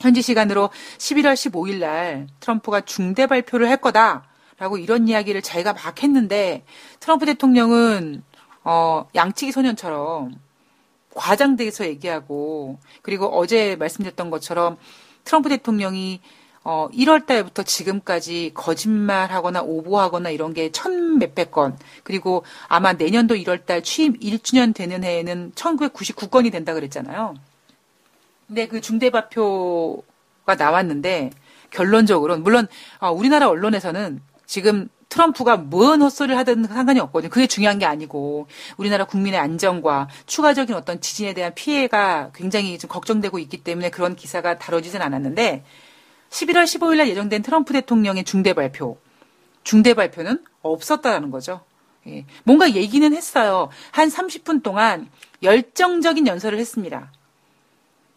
현지 0.01 0.23
시간으로 0.23 0.71
11월 0.99 1.35
15일 1.35 1.79
날 1.79 2.27
트럼프가 2.41 2.83
중대 2.83 3.27
발표를 3.27 3.69
할 3.69 3.77
거다라고 3.77 4.79
이런 4.79 5.09
이야기를 5.09 5.43
자기가 5.43 5.73
막 5.73 6.03
했는데 6.03 6.65
트럼프 7.01 7.27
대통령은 7.27 8.23
어 8.65 9.07
양치기 9.15 9.53
소년처럼 9.53 10.35
과장돼서 11.15 11.87
얘기하고 11.87 12.79
그리고 13.03 13.27
어제 13.27 13.77
말씀드렸던 13.77 14.31
것처럼 14.31 14.77
트럼프 15.25 15.49
대통령이 15.49 16.21
어, 16.65 16.89
1월 16.95 17.27
달부터 17.27 17.63
지금까지 17.63 18.53
거짓말하거나 18.55 19.63
오보하거나 19.63 20.31
이런 20.31 20.55
게 20.55 20.71
천 20.73 21.19
몇백 21.19 21.51
건, 21.53 21.79
그리고 22.03 22.43
아마 22.69 22.95
내년도 22.95 23.35
1월 23.35 23.67
달 23.67 23.83
취임 23.83 24.15
1주년 24.19 24.75
되는 24.75 25.05
해에는 25.05 25.53
1999건이 25.55 26.51
된다 26.51 26.73
그랬잖아요. 26.75 27.35
근데 28.47 28.67
그 28.67 28.81
중대발표가 28.81 30.55
나왔는데, 30.59 31.31
결론적으로는, 31.71 32.43
물론, 32.43 32.67
어, 32.99 33.11
우리나라 33.11 33.49
언론에서는 33.49 34.21
지금 34.47 34.89
트럼프가 35.11 35.57
뭔 35.59 36.03
헛소리를 36.03 36.37
하든 36.39 36.65
상관이 36.65 36.99
없거든요. 37.01 37.31
그게 37.31 37.47
중요한 37.47 37.79
게 37.79 37.87
아니고 37.87 38.49
우리나라 38.77 39.05
국민의 39.05 39.39
안정과 39.39 40.09
추가적인 40.27 40.75
어떤 40.75 41.01
지진에 41.01 41.35
대한 41.35 41.55
피해가 41.55 42.31
굉장히 42.35 42.79
좀 42.79 42.89
걱정되고 42.89 43.39
있기 43.39 43.59
때문에 43.63 43.91
그런 43.91 44.17
기사가 44.17 44.59
다뤄지진 44.59 45.03
않았는데 45.03 45.63
11월 46.35 46.65
15일 46.65 46.97
날 46.97 47.09
예정된 47.09 47.43
트럼프 47.43 47.73
대통령의 47.73 48.25
중대 48.25 48.55
발표. 48.55 48.99
중대 49.63 49.95
발표는 49.95 50.45
없었다라는 50.63 51.31
거죠. 51.31 51.61
예. 52.09 52.27
뭔가 52.43 52.73
얘기는 52.73 53.15
했어요. 53.15 53.71
한 53.93 54.09
30분 54.09 54.63
동안 54.63 55.09
열정적인 55.43 56.27
연설을 56.27 56.59
했습니다. 56.59 57.13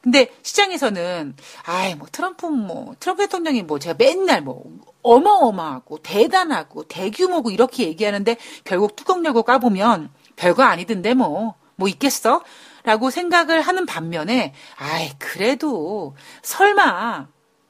근데 0.01 0.31
시장에서는 0.41 1.36
아이 1.65 1.95
뭐 1.95 2.07
트럼프 2.12 2.47
뭐 2.47 2.95
트럼프 3.00 3.24
대통령이 3.24 3.63
뭐 3.63 3.77
제가 3.77 3.95
맨날 3.97 4.41
뭐 4.41 4.63
어마어마하고 5.03 6.00
대단하고 6.00 6.83
대규모고 6.83 7.51
이렇게 7.51 7.83
얘기하는데 7.83 8.36
결국 8.63 8.95
뚜껑 8.95 9.24
열고 9.25 9.43
까보면 9.43 10.09
별거 10.36 10.63
아니던데 10.63 11.13
뭐뭐 11.13 11.55
뭐 11.75 11.88
있겠어? 11.88 12.43
라고 12.83 13.09
생각을 13.09 13.62
하는 13.62 13.86
반면에 13.86 14.53
아이 14.77 15.12
그래도 15.19 16.15
설마 16.41 17.27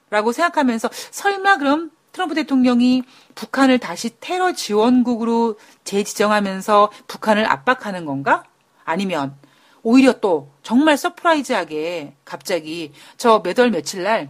라고 0.10 0.32
생각하면서 0.32 0.90
설마 1.12 1.58
그럼 1.58 1.92
트럼프 2.12 2.34
대통령이 2.36 3.04
북한을 3.36 3.80
다시 3.80 4.12
테러 4.20 4.54
지원국으로 4.54 5.60
재지정하면서 5.84 6.92
북한을 7.08 7.46
압박하는 7.46 8.06
건가? 8.06 8.44
아니면 8.86 9.36
오히려 9.84 10.14
또 10.20 10.52
정말 10.64 10.98
surprise하게 10.98 12.16
갑자기 12.26 12.92
저 13.18 13.42
몇 13.44 13.60
월 13.60 13.70
며칠 13.72 14.04
날 14.04 14.30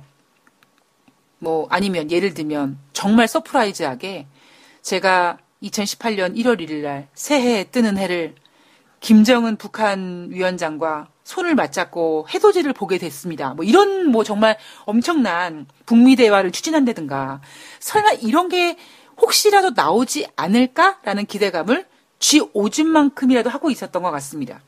뭐 1.39 1.67
아니면 1.69 2.09
예를 2.09 2.33
들면 2.33 2.79
정말 2.93 3.27
surprise하게 3.27 4.25
제가 4.81 5.37
2018년 5.63 6.35
1월 6.35 6.59
1일 6.59 6.81
날 6.81 7.07
새해에 7.13 7.65
뜨는 7.65 7.97
해를 7.97 8.33
김정은 8.99 9.57
북한 9.57 10.27
위원장과 10.31 11.07
손을 11.23 11.55
맞잡고 11.55 12.27
해돋이를 12.33 12.73
보게 12.73 12.97
됐습니다. 12.97 13.53
뭐 13.53 13.65
이런 13.65 14.07
뭐 14.07 14.23
정말 14.23 14.57
엄청난 14.85 15.67
북미 15.85 16.15
대화를 16.15 16.51
추진한다든가 16.51 17.41
설마 17.79 18.13
이런 18.21 18.49
게 18.49 18.77
혹시라도 19.17 19.71
나오지 19.71 20.27
않을까라는 20.35 21.25
기대감을 21.25 21.85
쥐 22.19 22.41
오줌 22.53 22.87
만큼이라도 22.87 23.49
하고 23.49 23.69
있었던 23.69 24.01
것 24.01 24.11
같습니다. 24.11 24.61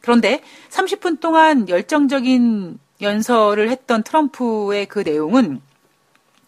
그런데 0.00 0.42
30분 0.70 1.20
동안 1.20 1.68
열정적인 1.68 2.78
연설을 3.00 3.70
했던 3.70 4.02
트럼프의 4.02 4.86
그 4.86 5.00
내용은 5.00 5.60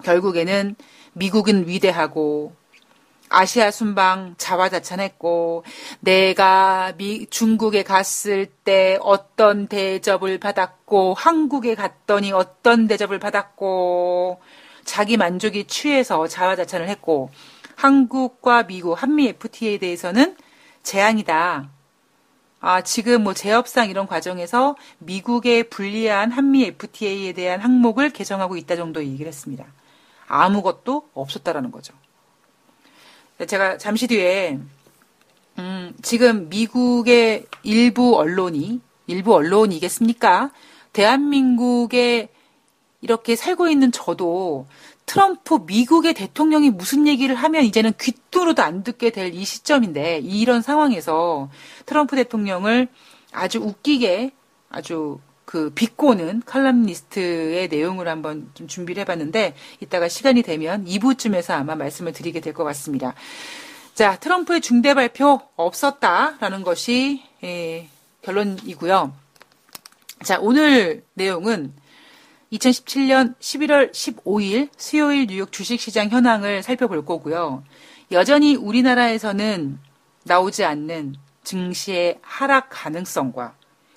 결국에는 0.04 0.76
미국은 1.14 1.66
위대하고 1.66 2.54
아시아 3.38 3.70
순방 3.70 4.36
자화자찬했고 4.38 5.64
내가 6.00 6.94
미, 6.96 7.26
중국에 7.26 7.82
갔을 7.82 8.46
때 8.46 8.98
어떤 9.02 9.66
대접을 9.66 10.38
받았고 10.38 11.12
한국에 11.12 11.74
갔더니 11.74 12.32
어떤 12.32 12.86
대접을 12.86 13.18
받았고 13.18 14.40
자기 14.86 15.18
만족이 15.18 15.66
취해서 15.66 16.26
자화자찬을 16.26 16.88
했고 16.88 17.28
한국과 17.74 18.62
미국 18.62 18.94
한미 18.94 19.28
FTA에 19.28 19.76
대해서는 19.80 20.34
재앙이다. 20.82 21.68
아, 22.60 22.80
지금 22.80 23.22
뭐 23.22 23.34
재협상 23.34 23.90
이런 23.90 24.06
과정에서 24.06 24.76
미국에 24.96 25.64
불리한 25.64 26.32
한미 26.32 26.64
FTA에 26.64 27.34
대한 27.34 27.60
항목을 27.60 28.08
개정하고 28.10 28.56
있다 28.56 28.76
정도 28.76 29.04
얘기를 29.04 29.26
했습니다. 29.26 29.66
아무것도 30.26 31.10
없었다라는 31.12 31.70
거죠. 31.70 31.92
제가 33.44 33.76
잠시 33.78 34.06
뒤에 34.06 34.58
음, 35.58 35.94
지금 36.02 36.48
미국의 36.48 37.46
일부 37.62 38.16
언론이 38.16 38.80
일부 39.06 39.34
언론이겠습니까? 39.34 40.50
대한민국에 40.92 42.28
이렇게 43.02 43.36
살고 43.36 43.68
있는 43.68 43.92
저도 43.92 44.66
트럼프 45.04 45.60
미국의 45.66 46.14
대통령이 46.14 46.70
무슨 46.70 47.06
얘기를 47.06 47.36
하면 47.36 47.64
이제는 47.64 47.92
귀뚜로도 48.00 48.62
안 48.62 48.82
듣게 48.82 49.10
될 49.10 49.32
이 49.34 49.44
시점인데 49.44 50.18
이런 50.24 50.62
상황에서 50.62 51.50
트럼프 51.84 52.16
대통령을 52.16 52.88
아주 53.32 53.60
웃기게 53.60 54.32
아주 54.70 55.20
그 55.46 55.70
비꼬는 55.70 56.42
칼럼니스트의 56.44 57.68
내용을 57.68 58.08
한번 58.08 58.50
좀 58.54 58.66
준비를 58.66 59.00
해봤는데 59.02 59.54
이따가 59.80 60.08
시간이 60.08 60.42
되면 60.42 60.84
2부쯤에서 60.84 61.52
아마 61.52 61.76
말씀을 61.76 62.12
드리게 62.12 62.40
될 62.40 62.52
것 62.52 62.64
같습니다. 62.64 63.14
자, 63.94 64.18
트럼프의 64.18 64.60
중대 64.60 64.92
발표 64.92 65.40
없었다라는 65.56 66.62
것이 66.62 67.22
예, 67.44 67.88
결론이고요. 68.22 69.14
자, 70.24 70.38
오늘 70.40 71.04
내용은 71.14 71.72
2017년 72.52 73.38
11월 73.38 73.92
15일 73.92 74.68
수요일 74.76 75.26
뉴욕 75.28 75.52
주식시장 75.52 76.10
현황을 76.10 76.62
살펴볼 76.62 77.04
거고요. 77.04 77.62
여전히 78.10 78.56
우리나라에서는 78.56 79.78
나오지 80.24 80.64
않는 80.64 81.14
증시의 81.44 82.18
하락 82.22 82.68
가능성과 82.70 83.54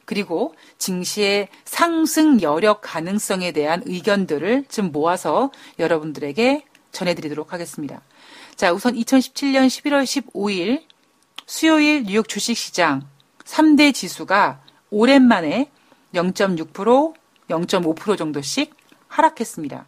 그리고 0.09 0.55
증시의 0.79 1.49
상승 1.65 2.41
여력 2.41 2.81
가능성에 2.81 3.51
대한 3.51 3.83
의견들을 3.85 4.65
좀 4.67 4.91
모아서 4.91 5.51
여러분들에게 5.77 6.65
전해드리도록 6.91 7.53
하겠습니다. 7.53 8.01
자, 8.55 8.73
우선 8.73 8.95
2017년 8.95 9.67
11월 9.67 10.03
15일 10.05 10.81
수요일 11.45 12.05
뉴욕 12.05 12.27
주식시장 12.27 13.07
3대 13.43 13.93
지수가 13.93 14.63
오랜만에 14.89 15.69
0.6%, 16.15 17.13
0.5% 17.47 18.17
정도씩 18.17 18.73
하락했습니다. 19.09 19.85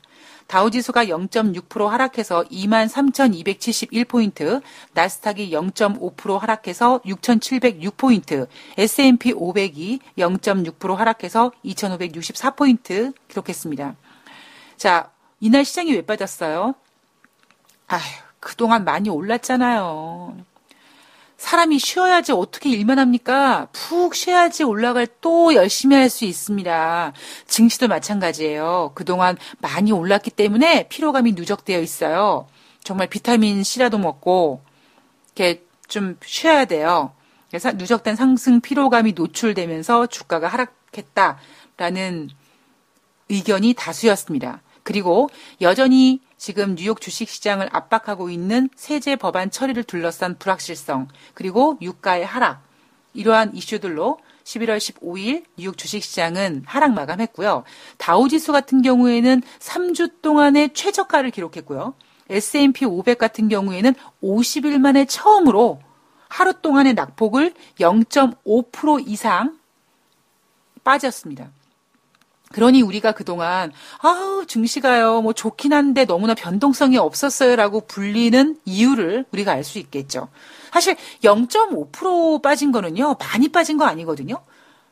다우지수가 0.52 1.06
0.6% 1.06 1.88
하락해서 1.88 2.44
23,271포인트, 2.44 4.62
나스닥이 4.92 5.50
0.5% 5.50 6.38
하락해서 6.38 7.00
6,706포인트, 7.06 8.48
S&P 8.78 9.34
500이 9.34 10.02
0.6% 10.18 10.96
하락해서 10.96 11.54
2,564포인트 11.64 13.14
기록했습니다. 13.30 13.96
자, 14.76 15.10
이날 15.40 15.64
시장이 15.64 15.94
왜 15.94 16.02
빠졌어요? 16.02 16.76
아휴, 17.88 18.02
그동안 18.42 18.84
많이 18.84 19.10
올랐잖아요. 19.10 20.36
사람이 21.42 21.80
쉬어야지 21.80 22.34
어떻게 22.34 22.70
일만 22.70 23.00
합니까? 23.00 23.68
푹 23.72 24.14
쉬어야지 24.14 24.64
올라갈 24.64 25.08
또 25.22 25.56
열심히 25.56 25.96
할 25.96 26.08
수 26.08 26.24
있습니다. 26.26 27.14
증시도 27.48 27.88
마찬가지예요. 27.88 28.92
그동안 28.94 29.38
많이 29.60 29.92
올랐기 29.92 30.30
때문에 30.30 30.88
피로감이 30.88 31.32
누적되어 31.32 31.80
있어요. 31.80 32.48
정말 32.84 33.08
비타민 33.08 33.64
C라도 33.64 33.98
먹고 33.98 34.62
이렇게 35.36 35.64
좀 35.88 36.18
쉬어야 36.24 36.66
돼요. 36.66 37.14
그래서 37.50 37.72
누적된 37.72 38.16
상승 38.16 38.62
피로감이 38.62 39.14
노출되면서 39.14 40.08
주가가 40.08 40.48
하락했다라는 40.48 42.30
의견이 43.30 43.74
다수였습니다. 43.74 44.62
그리고 44.84 45.30
여전히 45.62 46.22
지금 46.42 46.74
뉴욕 46.74 47.00
주식시장을 47.00 47.70
압박하고 47.72 48.32
있는 48.32 48.68
세제 48.76 49.16
법안 49.16 49.52
처리를 49.52 49.84
둘러싼 49.84 50.40
불확실성, 50.40 51.08
그리고 51.36 51.78
유가의 51.82 52.26
하락, 52.26 52.64
이러한 53.14 53.56
이슈들로 53.56 54.18
11월 54.44 54.78
15일 54.78 55.46
뉴욕 55.56 55.78
주식시장은 55.78 56.64
하락 56.66 56.94
마감했고요. 56.94 57.64
다우지수 58.00 58.54
같은 58.54 58.82
경우에는 58.82 59.44
3주 59.60 60.24
동안의 60.24 60.74
최저가를 60.74 61.30
기록했고요. 61.30 61.94
S&P 62.28 62.86
500 62.86 63.20
같은 63.20 63.48
경우에는 63.48 63.94
50일 64.24 64.80
만에 64.80 65.06
처음으로 65.06 65.80
하루 66.28 66.60
동안의 66.60 66.96
낙폭을 66.96 67.54
0.5% 67.80 69.08
이상 69.08 69.60
빠졌습니다. 70.84 71.52
그러니 72.52 72.82
우리가 72.82 73.12
그동안 73.14 73.72
아우 74.00 74.46
증시가요 74.46 75.22
뭐 75.22 75.34
좋긴 75.34 75.74
한데 75.74 76.06
너무나 76.06 76.34
변동성이 76.34 76.98
없었어요라고 76.98 77.82
불리는 77.88 78.60
이유를 78.66 79.26
우리가 79.32 79.52
알 79.54 79.64
수 79.64 79.80
있겠죠. 79.80 80.30
사실 80.72 80.96
0.5% 81.24 82.42
빠진 82.42 82.72
거는요 82.72 83.16
많이 83.20 83.50
빠진 83.50 83.78
거 83.78 83.86
아니거든요. 83.86 84.44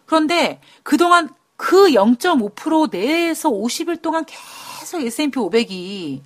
그런데 0.06 0.62
그동안 0.84 1.30
그 1.56 1.88
0.5% 1.90 2.92
내에서 2.92 3.50
50일 3.50 4.02
동안 4.02 4.26
계속 4.26 5.02
S&P 5.02 5.32
500이 5.32 6.22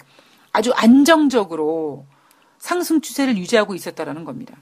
아주 0.51 0.71
안정적으로 0.73 2.05
상승 2.59 3.01
추세를 3.01 3.37
유지하고 3.37 3.75
있었다라는 3.75 4.23
겁니다. 4.23 4.55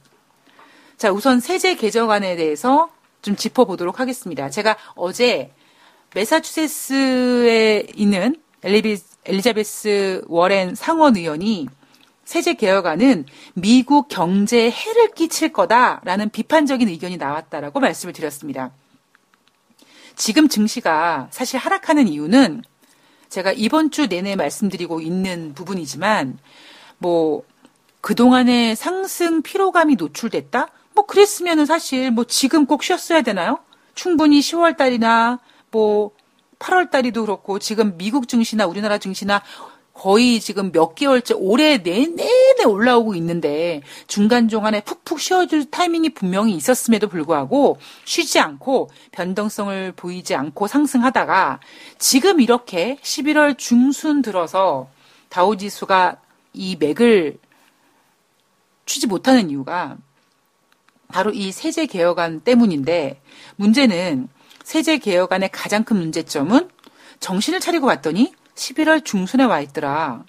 자, 0.98 1.12
우선 1.12 1.40
세제 1.40 1.76
개정안에 1.76 2.36
대해서 2.36 2.90
좀 3.22 3.36
짚어보도록 3.36 4.00
하겠습니다. 4.00 4.50
제가 4.50 4.78
어제 4.96 5.52
매사추세츠에 6.14 7.88
있는 7.96 8.36
엘리비, 8.64 8.98
엘리자베스 9.26 10.24
워렌 10.28 10.76
상원 10.76 11.16
의원이 11.16 11.68
세제 12.26 12.54
개혁안은 12.54 13.26
미국 13.54 14.08
경제에 14.08 14.70
해를 14.72 15.12
끼칠 15.12 15.52
거다라는 15.52 16.30
비판적인 16.30 16.88
의견이 16.88 17.18
나왔다라고 17.18 17.80
말씀을 17.80 18.14
드렸습니다. 18.14 18.72
지금 20.16 20.48
증시가 20.48 21.28
사실 21.32 21.60
하락하는 21.60 22.08
이유는 22.08 22.64
제가 23.30 23.54
이번 23.54 23.92
주 23.92 24.08
내내 24.08 24.36
말씀드리고 24.36 25.00
있는 25.00 25.54
부분이지만 25.54 26.38
뭐 26.98 27.44
그동안의 28.02 28.76
상승 28.76 29.42
피로감이 29.42 29.96
노출됐다? 29.96 30.68
뭐 30.94 31.06
그랬으면은 31.06 31.66
사실 31.66 32.12
뭐 32.12 32.26
지금 32.26 32.66
꼭 32.66 32.84
쉬었어야 32.84 33.22
되나요? 33.22 33.60
충분히 33.96 34.40
10월 34.40 34.76
달이나 34.76 35.40
뭐 35.72 36.12
8월 36.60 36.92
달이도 36.92 37.26
그렇고 37.26 37.60
지금 37.60 37.98
미국 37.98 38.28
증시나 38.28 38.68
우리나라 38.68 38.98
증시나 38.98 39.42
거의 39.94 40.40
지금 40.40 40.72
몇 40.72 40.96
개월째 40.96 41.36
올해 41.36 41.78
내내 41.78 42.64
올라오고 42.66 43.14
있는데 43.16 43.82
중간 44.08 44.48
중간에 44.48 44.82
푹푹 44.82 45.20
쉬어줄 45.20 45.70
타이밍이 45.70 46.14
분명히 46.14 46.54
있었음에도 46.56 47.08
불구하고 47.08 47.78
쉬지 48.06 48.40
않고 48.40 48.90
변동성을 49.12 49.92
보이지 49.94 50.34
않고 50.34 50.68
상승하다가 50.68 51.60
지금 51.98 52.42
이렇게 52.42 52.98
11월 53.02 53.58
중순 53.58 54.22
들어서 54.22 54.90
다우지수가 55.30 56.18
이 56.54 56.78
맥을 56.80 57.38
추지 58.86 59.08
못하는 59.08 59.50
이유가 59.50 59.98
바로 61.10 61.32
이 61.32 61.52
세제 61.52 61.86
개혁안 61.86 62.42
때문인데 62.42 63.22
문제는 63.58 64.30
세제 64.64 64.98
개혁안의 64.98 65.50
가장 65.52 65.84
큰 65.84 65.98
문제점은 65.98 66.70
정신을 67.20 67.60
차리고 67.60 67.88
봤더니 67.88 68.34
11월 68.56 69.04
중순에 69.04 69.44
와 69.44 69.62
있더라. 69.62 70.24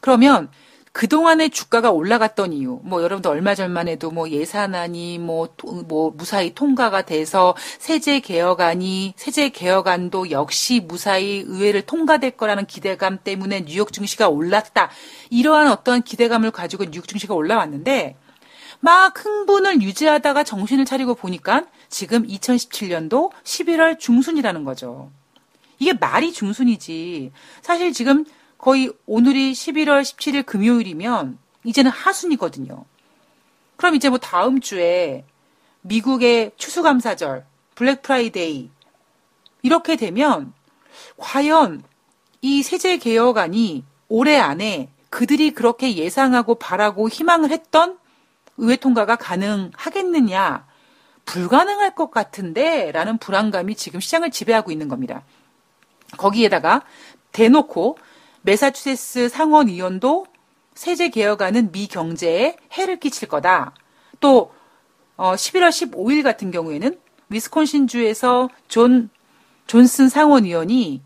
그러면 0.00 0.50
그동안의 0.96 1.50
주가가 1.50 1.90
올라갔던 1.90 2.54
이유, 2.54 2.80
뭐 2.82 3.02
여러분들 3.02 3.30
얼마 3.30 3.54
전만 3.54 3.86
해도 3.86 4.10
뭐 4.10 4.30
예산안이 4.30 5.18
뭐, 5.18 5.48
뭐 5.86 6.10
무사히 6.10 6.54
통과가 6.54 7.02
돼서 7.02 7.54
세제 7.78 8.20
개혁안이, 8.20 9.12
세제 9.14 9.50
개혁안도 9.50 10.30
역시 10.30 10.80
무사히 10.80 11.44
의회를 11.46 11.82
통과될 11.82 12.38
거라는 12.38 12.64
기대감 12.64 13.18
때문에 13.22 13.66
뉴욕 13.66 13.92
증시가 13.92 14.30
올랐다. 14.30 14.88
이러한 15.28 15.68
어떠한 15.68 16.02
기대감을 16.02 16.50
가지고 16.50 16.86
뉴욕 16.86 17.06
증시가 17.06 17.34
올라왔는데 17.34 18.16
막 18.80 19.24
흥분을 19.24 19.82
유지하다가 19.82 20.44
정신을 20.44 20.84
차리고 20.84 21.14
보니까 21.14 21.64
지금 21.88 22.26
2017년도 22.26 23.30
11월 23.42 23.98
중순이라는 23.98 24.64
거죠. 24.64 25.10
이게 25.78 25.92
말이 25.92 26.32
중순이지. 26.32 27.32
사실 27.62 27.92
지금 27.92 28.24
거의 28.58 28.92
오늘이 29.06 29.52
11월 29.52 30.02
17일 30.02 30.46
금요일이면 30.46 31.38
이제는 31.64 31.90
하순이거든요. 31.90 32.84
그럼 33.76 33.94
이제 33.94 34.08
뭐 34.08 34.18
다음 34.18 34.60
주에 34.60 35.24
미국의 35.82 36.52
추수감사절, 36.56 37.44
블랙 37.74 38.02
프라이데이 38.02 38.70
이렇게 39.62 39.96
되면 39.96 40.52
과연 41.16 41.82
이 42.40 42.62
세제 42.62 42.96
개혁안이 42.96 43.84
올해 44.08 44.38
안에 44.38 44.88
그들이 45.10 45.52
그렇게 45.52 45.96
예상하고 45.96 46.56
바라고 46.56 47.08
희망을 47.08 47.50
했던 47.50 47.98
의회 48.58 48.76
통과가 48.76 49.16
가능하겠느냐? 49.16 50.66
불가능할 51.24 51.94
것 51.94 52.10
같은데 52.10 52.92
라는 52.92 53.18
불안감이 53.18 53.74
지금 53.74 54.00
시장을 54.00 54.30
지배하고 54.30 54.70
있는 54.70 54.88
겁니다. 54.88 55.24
거기에다가 56.16 56.82
대놓고 57.32 57.98
메사추세츠 58.42 59.28
상원 59.28 59.68
의원도 59.68 60.26
세제 60.74 61.08
개혁안은 61.08 61.72
미 61.72 61.88
경제에 61.88 62.56
해를 62.72 63.00
끼칠 63.00 63.28
거다. 63.28 63.74
또 64.20 64.52
어, 65.16 65.34
11월 65.34 65.68
15일 65.68 66.22
같은 66.22 66.50
경우에는 66.50 66.98
위스콘신주에서 67.28 68.50
론 68.68 69.10
존슨 69.66 70.08
상원 70.08 70.44
의원이 70.44 71.02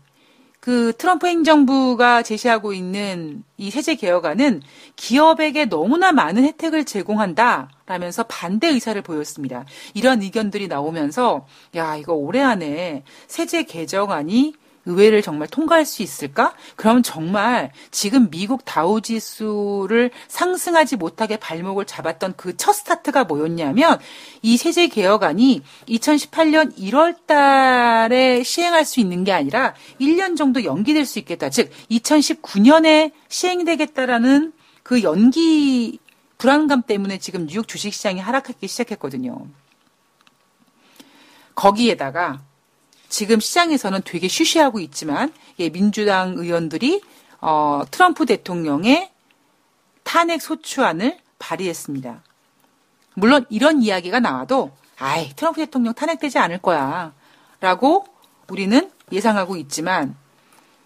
그 0.61 0.93
트럼프 0.95 1.25
행정부가 1.25 2.21
제시하고 2.21 2.71
있는 2.71 3.43
이 3.57 3.71
세제 3.71 3.95
개혁안은 3.95 4.61
기업에게 4.95 5.65
너무나 5.65 6.11
많은 6.11 6.43
혜택을 6.43 6.85
제공한다. 6.85 7.71
라면서 7.87 8.23
반대 8.23 8.67
의사를 8.67 9.01
보였습니다. 9.01 9.65
이런 9.95 10.21
의견들이 10.21 10.67
나오면서 10.67 11.47
야, 11.75 11.95
이거 11.95 12.13
올해 12.13 12.41
안에 12.41 13.03
세제 13.25 13.63
개정안이 13.63 14.53
의회를 14.85 15.21
정말 15.21 15.47
통과할 15.47 15.85
수 15.85 16.01
있을까? 16.03 16.53
그럼 16.75 17.03
정말 17.03 17.71
지금 17.91 18.29
미국 18.29 18.63
다우지수를 18.65 20.11
상승하지 20.27 20.95
못하게 20.95 21.35
발목을 21.37 21.85
잡았던 21.85 22.35
그 22.37 22.51
첫 22.61 22.73
스타트가 22.73 23.23
뭐였냐면 23.23 23.99
이 24.43 24.55
세제 24.55 24.87
개혁안이 24.87 25.63
2018년 25.87 26.77
1월 26.77 27.25
달에 27.25 28.43
시행할 28.43 28.85
수 28.85 28.99
있는 28.99 29.23
게 29.23 29.31
아니라 29.31 29.73
1년 29.99 30.37
정도 30.37 30.63
연기될 30.63 31.05
수 31.05 31.17
있겠다. 31.17 31.49
즉 31.49 31.71
2019년에 31.89 33.13
시행되겠다라는 33.29 34.53
그 34.83 35.01
연기 35.01 35.97
불안감 36.37 36.83
때문에 36.83 37.17
지금 37.17 37.47
뉴욕 37.47 37.67
주식시장이 37.67 38.19
하락하기 38.19 38.67
시작했거든요. 38.67 39.47
거기에다가 41.55 42.41
지금 43.11 43.41
시장에서는 43.41 44.01
되게 44.05 44.29
쉬쉬하고 44.29 44.79
있지만 44.79 45.33
예, 45.59 45.69
민주당 45.69 46.35
의원들이 46.37 47.01
어, 47.41 47.81
트럼프 47.91 48.25
대통령의 48.25 49.11
탄핵 50.03 50.41
소추안을 50.41 51.19
발의했습니다. 51.37 52.23
물론 53.15 53.45
이런 53.49 53.81
이야기가 53.81 54.21
나와도 54.21 54.71
아이 54.97 55.29
트럼프 55.35 55.59
대통령 55.59 55.93
탄핵되지 55.93 56.39
않을 56.39 56.59
거야 56.59 57.11
라고 57.59 58.05
우리는 58.47 58.89
예상하고 59.11 59.57
있지만 59.57 60.15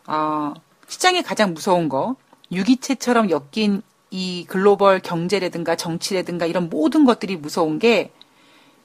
어, 0.07 0.55
시장이 0.87 1.21
가장 1.21 1.53
무서운 1.53 1.89
거 1.89 2.15
유기체처럼 2.51 3.29
엮인 3.29 3.83
이 4.09 4.45
글로벌 4.47 4.99
경제라든가 4.99 5.75
정치라든가 5.75 6.47
이런 6.47 6.69
모든 6.69 7.05
것들이 7.05 7.35
무서운 7.35 7.77
게 7.77 8.11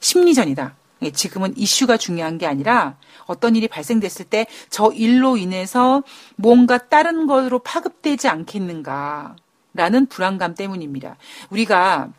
심리전이다. 0.00 0.74
예, 1.02 1.10
지금은 1.10 1.56
이슈가 1.56 1.96
중요한 1.96 2.38
게 2.38 2.46
아니라 2.46 2.96
어떤 3.26 3.56
일이 3.56 3.68
발생됐을 3.68 4.26
때 4.26 4.46
저 4.68 4.90
일로 4.92 5.36
인해서 5.36 6.02
뭔가 6.36 6.78
다른 6.78 7.26
것으로 7.26 7.58
파급되지 7.60 8.28
않겠는가라는 8.28 10.06
불안감 10.08 10.54
때문입니다. 10.54 11.16
우리가 11.50 12.10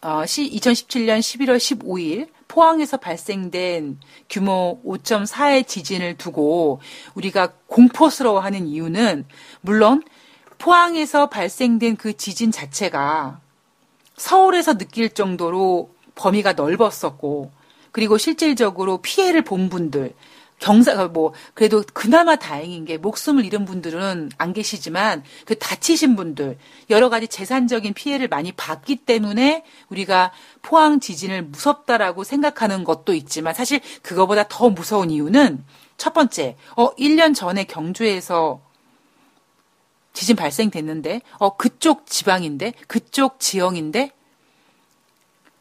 2017년 0.00 1.20
11월 1.20 1.56
15일 1.56 2.28
포항에서 2.48 2.96
발생된 2.96 4.00
규모 4.28 4.80
5.4의 4.84 5.66
지진을 5.66 6.16
두고 6.18 6.80
우리가 7.14 7.52
공포스러워하는 7.66 8.66
이유는 8.66 9.24
물론 9.62 10.02
포항에서 10.58 11.28
발생된 11.28 11.96
그 11.96 12.16
지진 12.16 12.50
자체가 12.52 13.40
서울에서 14.16 14.76
느낄 14.76 15.10
정도로 15.10 15.94
범위가 16.14 16.52
넓었었고 16.52 17.50
그리고 17.92 18.18
실질적으로 18.18 18.98
피해를 18.98 19.42
본 19.42 19.68
분들, 19.68 20.14
경사, 20.62 21.08
뭐, 21.08 21.32
그래도 21.54 21.82
그나마 21.92 22.36
다행인 22.36 22.84
게 22.84 22.96
목숨을 22.96 23.44
잃은 23.44 23.64
분들은 23.64 24.30
안 24.38 24.52
계시지만 24.52 25.24
그 25.44 25.58
다치신 25.58 26.14
분들, 26.14 26.56
여러 26.88 27.10
가지 27.10 27.26
재산적인 27.26 27.94
피해를 27.94 28.28
많이 28.28 28.52
봤기 28.52 28.96
때문에 28.96 29.64
우리가 29.88 30.32
포항 30.62 31.00
지진을 31.00 31.42
무섭다라고 31.42 32.22
생각하는 32.22 32.84
것도 32.84 33.12
있지만 33.12 33.54
사실 33.54 33.80
그거보다 34.02 34.46
더 34.48 34.70
무서운 34.70 35.10
이유는 35.10 35.64
첫 35.96 36.14
번째, 36.14 36.56
어, 36.76 36.94
1년 36.94 37.34
전에 37.34 37.64
경주에서 37.64 38.62
지진 40.12 40.36
발생됐는데, 40.36 41.22
어, 41.38 41.56
그쪽 41.56 42.06
지방인데, 42.06 42.74
그쪽 42.86 43.40
지형인데, 43.40 44.12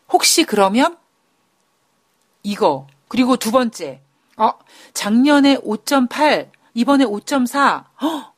혹시 0.10 0.44
그러면 0.44 0.98
이거. 2.52 2.88
그리고 3.08 3.38
두 3.38 3.52
번째. 3.52 4.02
어, 4.38 4.52
작년에 4.94 5.58
5.8, 5.58 6.50
이번에 6.74 7.06
5.4. 7.06 7.86
헉! 8.02 8.32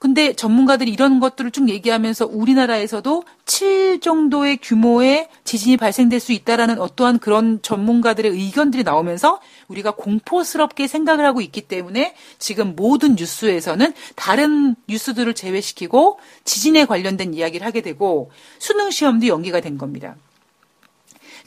근데 0.00 0.32
전문가들이 0.32 0.90
이런 0.90 1.20
것들을 1.20 1.50
쭉 1.50 1.68
얘기하면서 1.68 2.30
우리나라에서도 2.32 3.22
7 3.44 4.00
정도의 4.00 4.56
규모의 4.56 5.28
지진이 5.44 5.76
발생될 5.76 6.20
수 6.20 6.32
있다라는 6.32 6.80
어떠한 6.80 7.18
그런 7.18 7.60
전문가들의 7.60 8.32
의견들이 8.32 8.82
나오면서 8.82 9.40
우리가 9.68 9.90
공포스럽게 9.90 10.86
생각을 10.86 11.26
하고 11.26 11.42
있기 11.42 11.60
때문에 11.60 12.14
지금 12.38 12.74
모든 12.76 13.14
뉴스에서는 13.14 13.92
다른 14.16 14.74
뉴스들을 14.88 15.34
제외시키고 15.34 16.18
지진에 16.44 16.86
관련된 16.86 17.34
이야기를 17.34 17.66
하게 17.66 17.82
되고 17.82 18.30
수능 18.58 18.90
시험도 18.90 19.26
연기가 19.26 19.60
된 19.60 19.76
겁니다. 19.76 20.16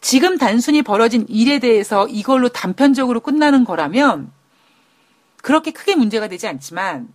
지금 0.04 0.38
단순히 0.38 0.82
벌어진 0.82 1.26
일에 1.30 1.60
대해서 1.60 2.10
이걸로 2.10 2.50
단편적으로 2.50 3.22
끝나는 3.22 3.64
거라면 3.64 4.34
그렇게 5.42 5.72
크게 5.72 5.96
문제가 5.96 6.28
되지 6.28 6.46
않지만 6.46 7.08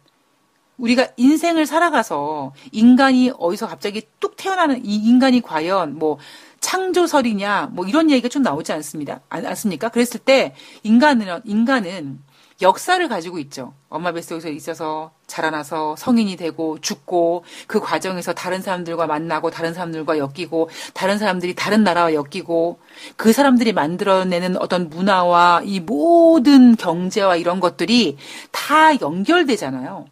우리가 0.79 1.09
인생을 1.19 1.67
살아가서 1.67 2.55
인간이 2.73 3.31
어디서 3.39 3.69
갑자기 3.69 4.09
뚝 4.21 4.37
태어나는 4.37 4.87
이 4.87 4.95
인간이 4.95 5.43
과연 5.43 5.99
뭐 5.99 6.17
창조설이냐 6.61 7.73
뭐 7.73 7.87
이런 7.87 8.11
얘기가 8.11 8.31
좀 8.31 8.41
나오지 8.43 8.73
않습니다. 8.73 9.21
않습니까? 9.29 9.91
그랬을 9.91 10.19
때 10.19 10.55
인간은 10.83 11.43
인간은 11.45 12.21
역사를 12.61 13.07
가지고 13.09 13.39
있죠. 13.39 13.73
엄마 13.89 14.11
뱃속에서 14.11 14.49
있어서 14.49 15.13
자라나서 15.29 15.95
성인이 15.97 16.37
되고 16.37 16.81
죽고 16.81 17.45
그 17.69 17.79
과정에서 17.79 18.33
다른 18.33 18.61
사람들과 18.61 19.07
만나고 19.07 19.51
다른 19.51 19.75
사람들과 19.75 20.19
엮이고 20.19 20.69
다른 20.93 21.19
사람들이 21.19 21.55
다른 21.55 21.85
나라와 21.85 22.15
엮이고 22.15 22.81
그 23.17 23.33
사람들이 23.33 23.73
만들어내는 23.73 24.57
어떤 24.57 24.89
문화와 24.91 25.63
이 25.65 25.79
모든 25.79 26.75
경제와 26.75 27.37
이런 27.37 27.61
것들이 27.61 28.17
다 28.51 29.01
연결되잖아요. 29.01 30.07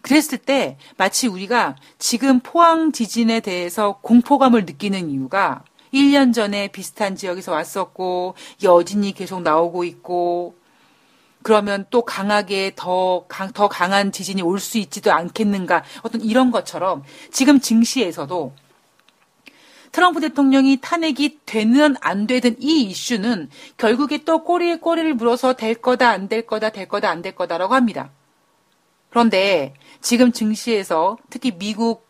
그랬을 0.00 0.38
때 0.38 0.78
마치 0.96 1.28
우리가 1.28 1.76
지금 1.98 2.40
포항 2.40 2.92
지진에 2.92 3.40
대해서 3.40 3.98
공포감을 4.00 4.64
느끼는 4.64 5.10
이유가 5.10 5.62
1년 5.92 6.34
전에 6.34 6.68
비슷한 6.68 7.16
지역에서 7.16 7.52
왔었고 7.52 8.34
여진이 8.62 9.12
계속 9.12 9.42
나오고 9.42 9.84
있고 9.84 10.54
그러면 11.44 11.84
또 11.90 12.02
강하게 12.02 12.72
더, 12.74 13.26
강, 13.28 13.52
더 13.52 13.68
강한 13.68 14.10
지진이 14.12 14.40
올 14.42 14.58
수 14.58 14.78
있지도 14.78 15.12
않겠는가. 15.12 15.84
어떤 16.02 16.22
이런 16.22 16.50
것처럼 16.50 17.04
지금 17.30 17.60
증시에서도 17.60 18.54
트럼프 19.92 20.20
대통령이 20.20 20.78
탄핵이 20.80 21.40
되는 21.44 21.96
안 22.00 22.26
되든 22.26 22.56
이 22.60 22.84
이슈는 22.84 23.50
결국에 23.76 24.24
또 24.24 24.42
꼬리에 24.42 24.78
꼬리를 24.78 25.14
물어서 25.14 25.52
될 25.52 25.74
거다 25.76 26.08
안 26.08 26.28
될 26.28 26.46
거다 26.46 26.70
될 26.70 26.88
거다 26.88 27.10
안 27.10 27.20
될 27.22 27.34
거다라고 27.34 27.74
합니다. 27.74 28.10
그런데 29.10 29.74
지금 30.00 30.32
증시에서 30.32 31.18
특히 31.30 31.52
미국의 31.52 32.02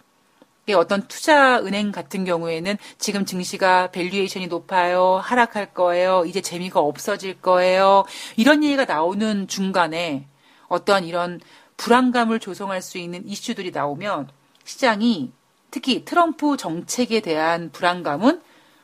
어떤 0.73 1.07
투자 1.07 1.59
은행 1.59 1.93
같은 1.93 2.25
경우에는 2.25 2.79
지금 2.99 3.27
증시가 3.27 3.91
valuation이 3.91 4.47
높아요. 4.47 5.21
하락할 5.23 5.75
거예요. 5.75 6.25
이제 6.25 6.41
재미가 6.41 6.81
없어질 6.81 7.41
거예요. 7.43 8.05
이런 8.37 8.65
얘기가 8.65 8.87
나오는 8.87 9.47
중간에 9.47 10.27
어떠한 10.69 11.05
이런 11.05 11.41
불안감을 11.77 12.41
조성할 12.41 12.81
수 12.81 12.97
있는 12.99 13.27
이슈들이 13.27 13.73
나오면 13.73 14.29
시장이 14.65 15.33
특히 15.71 16.05
트럼프 16.05 16.57
정책에 16.57 17.21
대한 17.21 17.71
불안감은 17.71 18.41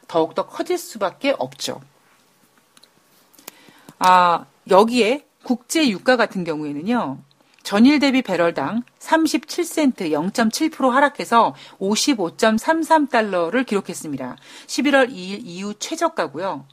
더욱더 0.09 0.47
커질 0.47 0.77
수밖에 0.77 1.35
없죠. 1.39 1.81
아, 3.99 4.45
여기에 4.69 5.25
국제 5.45 5.89
유가 5.89 6.17
같은 6.17 6.43
경우에는요. 6.45 7.19
전일 7.63 8.01
대비 8.01 8.23
배럴당 8.23 8.83
37센트 9.01 10.11
0.7% 10.11 10.91
하락해서 10.91 11.55
55.33달러를 11.81 13.67
기록했습니다. 13.67 14.37
11월 14.67 15.11
2일 15.11 15.41
이후 15.45 15.75
최저가고요. 15.79 16.67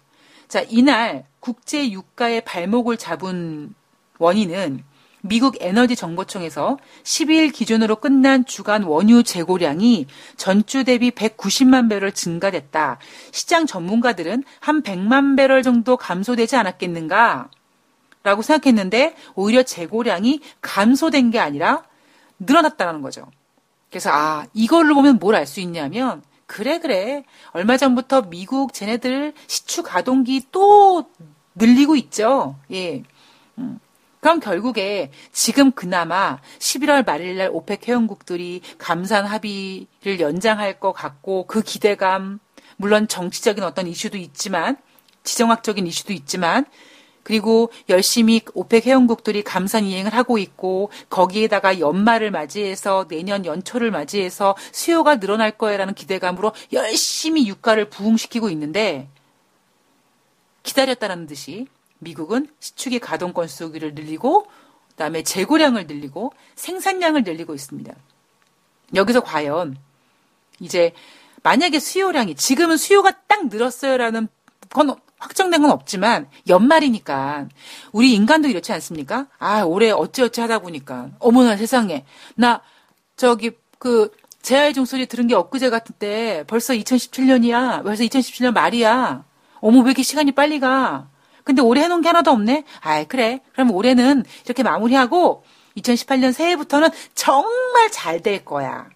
자, 0.47 0.63
이날 0.69 1.25
국제 1.39 1.89
유가의 1.89 2.41
발목을 2.41 2.97
잡은 2.97 3.73
원인은 4.19 4.83
미국 5.21 5.57
에너지 5.59 5.95
정보청에서 5.95 6.77
10일 7.03 7.51
기준으로 7.51 7.97
끝난 7.97 8.45
주간 8.45 8.83
원유 8.83 9.23
재고량이 9.23 10.05
전주 10.37 10.83
대비 10.83 11.11
190만 11.11 11.89
배럴 11.89 12.13
증가됐다. 12.13 12.99
시장 13.31 13.65
전문가들은 13.65 14.43
한 14.59 14.83
100만 14.83 15.35
배럴 15.35 15.63
정도 15.63 15.97
감소되지 15.97 16.55
않았겠는가? 16.55 17.49
라고 18.23 18.41
생각했는데 18.41 19.15
오히려 19.35 19.63
재고량이 19.63 20.41
감소된 20.61 21.31
게 21.31 21.39
아니라 21.39 21.83
늘어났다는 22.39 23.01
거죠. 23.01 23.29
그래서 23.89 24.09
아, 24.11 24.45
이걸로 24.53 24.95
보면 24.95 25.19
뭘 25.19 25.35
알 25.35 25.45
수 25.47 25.59
있냐면 25.61 26.21
그래 26.45 26.79
그래. 26.79 27.23
얼마 27.51 27.77
전부터 27.77 28.23
미국 28.23 28.73
쟤네들 28.73 29.33
시추 29.47 29.83
가동기 29.83 30.47
또 30.51 31.09
늘리고 31.55 31.95
있죠. 31.97 32.55
예. 32.71 33.03
음. 33.57 33.79
그럼 34.19 34.39
결국에 34.39 35.11
지금 35.31 35.71
그나마 35.71 36.39
11월 36.59 37.05
말일 37.05 37.37
날 37.37 37.49
OPEC 37.51 37.87
회원국들이 37.87 38.61
감산 38.77 39.25
합의를 39.25 40.19
연장할 40.19 40.79
것 40.79 40.91
같고 40.93 41.45
그 41.47 41.61
기대감, 41.61 42.39
물론 42.77 43.07
정치적인 43.07 43.63
어떤 43.63 43.87
이슈도 43.87 44.17
있지만, 44.17 44.77
지정학적인 45.23 45.85
이슈도 45.87 46.13
있지만, 46.13 46.65
그리고 47.27 47.69
열심히 47.89 48.41
OPEC 48.53 48.85
회원국들이 48.85 49.43
감산 49.43 49.83
이행을 49.83 50.13
하고 50.13 50.37
있고 50.37 50.89
거기에다가 51.09 51.77
연말을 51.77 52.31
맞이해서 52.31 53.09
내년 53.09 53.45
연초를 53.45 53.91
맞이해서 53.91 54.55
수요가 54.71 55.19
늘어날 55.19 55.51
거야라는 55.51 55.93
기대감으로 55.93 56.53
열심히 56.71 57.45
유가를 57.49 57.89
부흥시키고 57.89 58.49
있는데 58.51 59.09
기다렸다는 60.63 61.27
듯이 61.27 61.67
미국은 61.99 62.47
시축이 62.61 62.99
가동 62.99 63.33
건수를 63.33 63.93
늘리고 63.93 64.47
그다음에 64.91 65.21
재고량을 65.21 65.85
늘리고 65.87 66.31
생산량을 66.55 67.23
늘리고 67.23 67.53
있습니다. 67.53 67.93
여기서 68.95 69.19
과연 69.19 69.77
이제 70.61 70.93
만약에 71.43 71.79
수요량이 71.79 72.35
지금은 72.35 72.77
수요가 72.77 73.11
딱 73.27 73.47
늘었어요라는 73.47 74.29
건 74.69 74.95
확정된 75.19 75.61
건 75.61 75.71
없지만 75.71 76.29
연말이니까 76.47 77.47
우리 77.91 78.13
인간도 78.13 78.47
이렇지 78.47 78.71
않습니까? 78.73 79.27
아 79.39 79.61
올해 79.63 79.91
어찌어찌 79.91 80.41
하다 80.41 80.59
보니까 80.59 81.09
어머나 81.19 81.57
세상에 81.57 82.05
나 82.35 82.61
저기 83.15 83.51
그 83.79 84.11
제아의 84.41 84.73
종소리 84.73 85.07
들은 85.07 85.27
게 85.27 85.35
엊그제 85.35 85.69
같은데 85.69 86.43
벌써 86.47 86.73
2017년이야 86.73 87.83
벌써 87.83 88.03
2017년 88.03 88.53
말이야 88.53 89.25
어머 89.59 89.79
왜 89.79 89.85
이렇게 89.87 90.03
시간이 90.03 90.31
빨리 90.33 90.59
가 90.59 91.09
근데 91.47 91.61
올해 91.61 91.83
해놓은 91.83 92.01
게 92.01 92.09
하나도 92.09 92.29
없네? 92.31 92.65
아이, 92.81 93.05
그래. 93.05 93.39
그럼 93.53 93.71
올해는 93.71 94.25
이렇게 94.43 94.63
마무리하고 94.63 95.45
2018년 95.77 96.33
새해부터는 96.33 96.89
정말 97.15 97.89
잘 97.89 98.19
될 98.21 98.43
거야. 98.43 98.89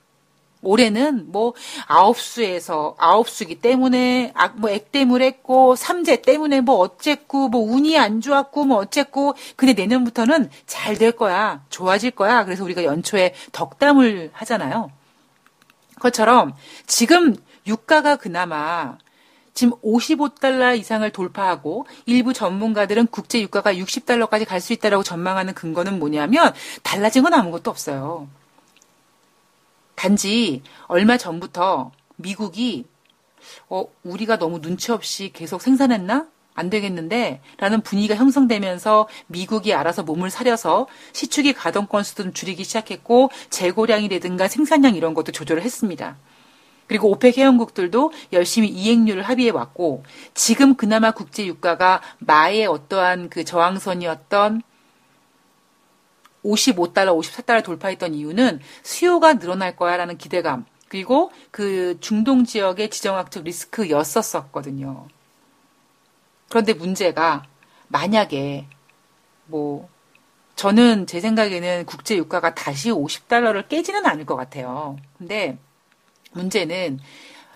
올해는 0.61 1.31
뭐 1.31 1.53
아홉 1.87 2.19
수에서 2.19 2.95
아홉 2.97 3.29
수기 3.29 3.55
때문에 3.55 4.31
아, 4.35 4.49
뭐 4.49 4.69
액땜을 4.69 5.21
했고 5.21 5.75
삼재 5.75 6.21
때문에 6.21 6.61
뭐 6.61 6.77
어쨌고 6.77 7.49
뭐 7.49 7.61
운이 7.61 7.97
안 7.97 8.21
좋았고 8.21 8.65
뭐 8.65 8.77
어쨌고 8.77 9.35
근데 9.55 9.73
내년부터는 9.73 10.49
잘 10.67 10.91
될 11.01 11.13
거야. 11.13 11.63
좋아질 11.69 12.11
거야. 12.11 12.45
그래서 12.45 12.63
우리가 12.63 12.83
연초에 12.83 13.33
덕담을 13.53 14.29
하잖아요. 14.33 14.91
그것처럼 15.95 16.53
지금 16.85 17.35
유가가 17.65 18.15
그나마 18.17 18.97
지금 19.53 19.73
55달러 19.81 20.77
이상을 20.77 21.09
돌파하고 21.11 21.85
일부 22.05 22.33
전문가들은 22.33 23.07
국제 23.07 23.41
유가가 23.41 23.73
60달러까지 23.73 24.45
갈 24.47 24.61
수 24.61 24.73
있다라고 24.73 25.03
전망하는 25.03 25.53
근거는 25.53 25.97
뭐냐면 25.99 26.53
달라진 26.83 27.23
건 27.23 27.33
아무것도 27.33 27.69
없어요. 27.71 28.27
단지 30.01 30.63
얼마 30.87 31.15
전부터 31.15 31.91
미국이 32.15 32.85
어, 33.69 33.85
우리가 34.01 34.39
너무 34.39 34.59
눈치 34.59 34.91
없이 34.91 35.29
계속 35.31 35.61
생산했나? 35.61 36.25
안 36.55 36.71
되겠는데? 36.71 37.39
라는 37.57 37.81
분위기가 37.81 38.15
형성되면서 38.15 39.07
미국이 39.27 39.75
알아서 39.75 40.01
몸을 40.01 40.31
사려서 40.31 40.87
시축이 41.13 41.53
가동 41.53 41.85
건수도 41.85 42.23
좀 42.23 42.33
줄이기 42.33 42.63
시작했고 42.63 43.29
재고량이라든가 43.51 44.47
생산량 44.47 44.95
이런 44.95 45.13
것도 45.13 45.31
조절을 45.33 45.61
했습니다. 45.61 46.17
그리고 46.87 47.11
오펙 47.11 47.37
회원국들도 47.37 48.11
열심히 48.33 48.69
이행률을 48.69 49.21
합의해 49.21 49.51
왔고 49.51 50.03
지금 50.33 50.73
그나마 50.73 51.11
국제 51.11 51.45
유가가 51.45 52.01
마의 52.17 52.65
어떠한 52.65 53.29
그 53.29 53.45
저항선이었던 53.45 54.63
55달러, 56.43 57.19
54달러 57.19 57.63
돌파했던 57.63 58.13
이유는 58.13 58.59
수요가 58.83 59.35
늘어날 59.35 59.75
거야라는 59.75 60.17
기대감 60.17 60.65
그리고 60.87 61.31
그 61.51 61.97
중동 62.01 62.43
지역의 62.43 62.89
지정학적 62.89 63.43
리스크였었었거든요. 63.43 65.07
그런데 66.49 66.73
문제가 66.73 67.43
만약에 67.87 68.67
뭐 69.45 69.89
저는 70.55 71.07
제 71.07 71.21
생각에는 71.21 71.85
국제 71.85 72.17
유가가 72.17 72.53
다시 72.53 72.91
50달러를 72.91 73.67
깨지는 73.67 74.05
않을 74.05 74.25
것 74.25 74.35
같아요. 74.35 74.97
근데 75.17 75.57
문제는 76.33 76.99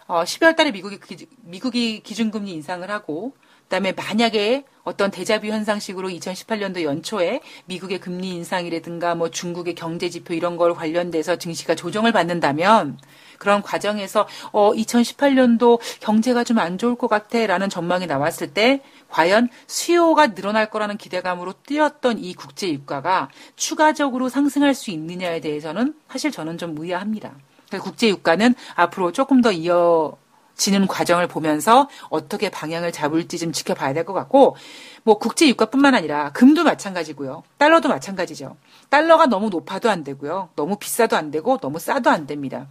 어, 0.07 0.23
12월 0.23 0.55
달에 0.55 0.71
미국이, 0.71 0.97
미국이 1.41 2.01
기준금리 2.01 2.51
인상을 2.51 2.89
하고 2.89 3.33
그다음에 3.63 3.91
만약에 3.91 4.63
어떤 4.85 5.11
대자뷰 5.11 5.47
현상식으로 5.47 6.07
2018년도 6.09 6.83
연초에 6.83 7.41
미국의 7.65 7.99
금리 7.99 8.29
인상이라든가 8.29 9.15
뭐 9.15 9.29
중국의 9.29 9.75
경제 9.75 10.09
지표 10.09 10.33
이런 10.33 10.55
걸 10.57 10.73
관련돼서 10.73 11.35
증시가 11.35 11.75
조정을 11.75 12.11
받는다면 12.11 12.97
그런 13.37 13.61
과정에서 13.61 14.27
어 14.51 14.71
2018년도 14.71 15.79
경제가 15.99 16.43
좀 16.43 16.55
안 16.57 16.77
좋을 16.77 16.95
것 16.95 17.07
같아라는 17.07 17.69
전망이 17.69 18.07
나왔을 18.07 18.53
때 18.53 18.81
과연 19.09 19.49
수요가 19.67 20.33
늘어날 20.33 20.69
거라는 20.69 20.97
기대감으로 20.97 21.53
뛰었던 21.65 22.19
이 22.19 22.33
국제 22.33 22.71
유가가 22.71 23.29
추가적으로 23.55 24.29
상승할 24.29 24.73
수 24.73 24.91
있느냐에 24.91 25.41
대해서는 25.41 25.95
사실 26.09 26.31
저는 26.31 26.57
좀 26.57 26.75
의아합니다. 26.77 27.33
국제 27.81 28.07
유가는 28.07 28.55
앞으로 28.75 29.11
조금 29.11 29.41
더 29.41 29.51
이어 29.51 30.15
지는 30.55 30.87
과정을 30.87 31.27
보면서 31.27 31.89
어떻게 32.09 32.49
방향을 32.49 32.91
잡을지 32.91 33.37
좀 33.37 33.51
지켜봐야 33.51 33.93
될 33.93 34.05
것 34.05 34.13
같고, 34.13 34.55
뭐 35.03 35.17
국제 35.19 35.47
유가뿐만 35.47 35.95
아니라 35.95 36.31
금도 36.31 36.63
마찬가지고요. 36.63 37.43
달러도 37.57 37.89
마찬가지죠. 37.89 38.55
달러가 38.89 39.25
너무 39.25 39.49
높아도 39.49 39.89
안 39.89 40.03
되고요. 40.03 40.49
너무 40.55 40.77
비싸도 40.77 41.15
안 41.17 41.31
되고 41.31 41.57
너무 41.57 41.79
싸도 41.79 42.09
안 42.09 42.25
됩니다. 42.25 42.67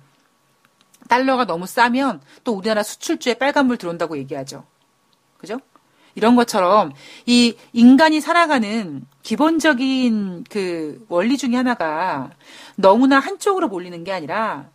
달러가 1.08 1.44
너무 1.44 1.66
싸면 1.66 2.22
또 2.44 2.52
우리나라 2.52 2.82
수출주에 2.82 3.34
빨간불 3.34 3.76
들어온다고 3.76 4.16
얘기하죠. 4.16 4.64
그죠? 5.36 5.58
이런 6.14 6.36
것처럼 6.36 6.92
이 7.26 7.56
인간이 7.72 8.20
살아가는 8.20 9.04
기본적인 9.22 10.44
그 10.48 11.04
원리 11.08 11.36
중에 11.36 11.56
하나가 11.56 12.30
너무나 12.76 13.18
한쪽으로 13.18 13.68
몰리는 13.68 14.04
게 14.04 14.12
아니라 14.12 14.70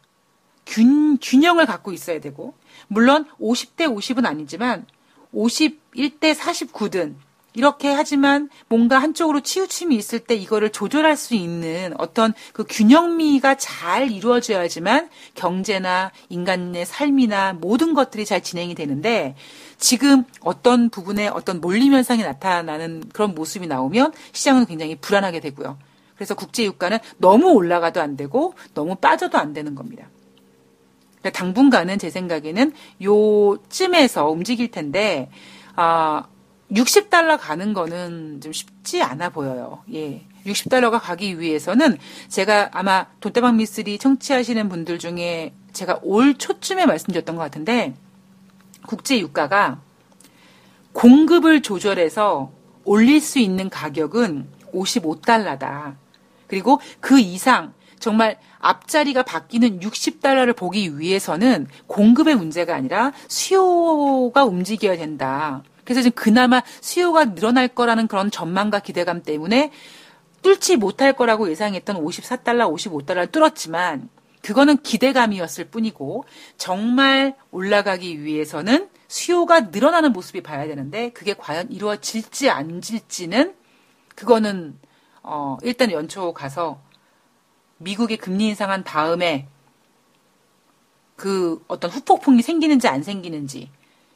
균, 0.66 1.18
균형을 1.18 1.66
갖고 1.66 1.92
있어야 1.94 2.20
되고, 2.20 2.54
물론 2.90 3.26
50대 3.40 3.88
50은 3.88 4.26
아니지만 4.26 4.86
51대 5.34 6.36
49든 6.36 7.16
이렇게 7.54 7.92
하지만 7.92 8.50
뭔가 8.68 9.00
한쪽으로 9.00 9.42
치우침이 9.42 9.96
있을 9.96 10.20
때 10.20 10.36
이거를 10.36 10.70
조절할 10.72 11.18
수 11.18 11.34
있는 11.34 11.94
어떤 11.98 12.34
그 12.54 12.64
균형미가 12.68 13.56
잘 13.56 14.12
이루어져야지만 14.12 15.10
경제나 15.34 16.12
인간의 16.30 16.86
삶이나 16.86 17.54
모든 17.54 17.94
것들이 17.94 18.26
잘 18.26 18.42
진행이 18.42 18.76
되는데 18.76 19.36
지금 19.78 20.24
어떤 20.42 20.90
부분에 20.90 21.28
어떤 21.28 21.60
몰림 21.60 21.94
현상이 21.94 22.22
나타나는 22.22 23.04
그런 23.14 23.34
모습이 23.34 23.68
나오면 23.68 24.14
시장은 24.32 24.66
굉장히 24.66 24.96
불안하게 24.96 25.40
되고요. 25.40 25.78
그래서 26.16 26.36
국제 26.36 26.66
유가는 26.66 27.00
너무 27.18 27.52
올라가도 27.52 28.02
안 28.02 28.16
되고 28.16 28.54
너무 28.74 28.96
빠져도 28.96 29.38
안 29.38 29.54
되는 29.54 29.74
겁니다. 29.74 30.08
그러니까 31.20 31.38
당분간은 31.38 32.00
제 32.00 32.10
생각에는 32.10 32.74
요쯤에서 33.02 34.30
움직일 34.30 34.72
텐데 34.72 35.30
아 35.76 36.26
60달러 36.72 37.38
가는 37.40 37.74
거는 37.74 38.42
좀 38.42 38.54
쉽지 38.54 39.02
않아 39.02 39.30
보여요. 39.30 39.84
예. 39.94 40.26
60달러가 40.46 41.00
가기 41.02 41.40
위해서는 41.40 41.98
제가 42.30 42.70
아마 42.72 43.08
돈대방 43.20 43.58
미스리 43.58 43.98
청취하시는 43.98 44.70
분들 44.70 44.98
중에 45.00 45.54
제가 45.74 46.00
올 46.02 46.36
초쯤에 46.36 46.86
말씀드렸던 46.86 47.36
것 47.36 47.42
같은데 47.42 47.94
국제 48.88 49.20
유가가 49.20 49.82
공급을 50.94 51.62
조절해서 51.62 52.52
올릴 52.86 53.20
수 53.22 53.40
있는 53.40 53.70
가격은 53.70 54.48
55달러다. 54.74 55.96
그리고 56.48 56.80
그 57.00 57.20
이상 57.20 57.74
정말 58.00 58.38
앞자리가 58.60 59.24
바뀌는 59.24 59.80
60달러를 59.80 60.56
보기 60.56 61.00
위해서는 61.00 61.68
공급의 61.88 62.36
문제가 62.36 62.76
아니라 62.76 63.12
수요가 63.28 64.46
움직여야 64.46 64.98
된다. 64.98 65.64
그래서 65.84 66.02
지금 66.02 66.16
그나마 66.16 66.62
수요가 66.82 67.34
늘어날 67.34 67.68
거라는 67.68 68.08
그런 68.08 68.30
전망과 68.30 68.80
기대감 68.80 69.24
때문에 69.24 69.72
뚫지 70.42 70.78
못할 70.78 71.14
거라고 71.14 71.50
예상했던 71.50 72.04
54달러, 72.04 72.74
55달러를 72.74 73.32
뚫었지만 73.32 74.10
그거는 74.42 74.78
기대감이었을 74.78 75.66
뿐이고 75.66 76.24
정말 76.58 77.36
올라가기 77.52 78.24
위해서는 78.24 78.90
수요가 79.08 79.62
늘어나는 79.62 80.14
모습이 80.14 80.42
봐야 80.42 80.66
되는데 80.66 81.10
그게 81.10 81.34
과연 81.34 81.72
이루어질지 81.72 82.50
안 82.50 82.82
질지는 82.82 83.56
그거는 84.16 84.78
어 85.24 85.58
일단 85.64 85.92
연초 85.92 86.34
가서 86.34 86.82
미국의 87.80 88.18
금리 88.18 88.48
인상한 88.48 88.84
다음에 88.84 89.48
그 91.16 91.64
어떤 91.68 91.92
후폭풍이 91.92 92.42
생기는지 92.42 92.88
안 92.88 93.04
생기는지 93.04 93.70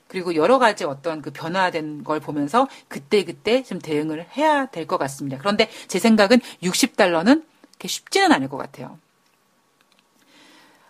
그리고 0.08 0.36
여러 0.36 0.60
가지 0.60 0.84
어떤 0.86 1.22
그 1.22 1.32
변화된 1.32 2.04
걸 2.04 2.20
보면서 2.20 2.68
그때그때 2.88 3.64
좀 3.64 3.80
대응을 3.80 4.28
해야 4.38 4.68
될 4.68 4.86
것 4.86 4.98
같습니다. 4.98 5.38
그런데 5.40 5.70
제 5.88 6.00
생각은 6.00 6.40
60달러는 6.62 7.44
그렇게 7.72 7.88
쉽지는 7.88 8.32
않을 8.32 8.48
것 8.48 8.58
같아요. 8.58 9.00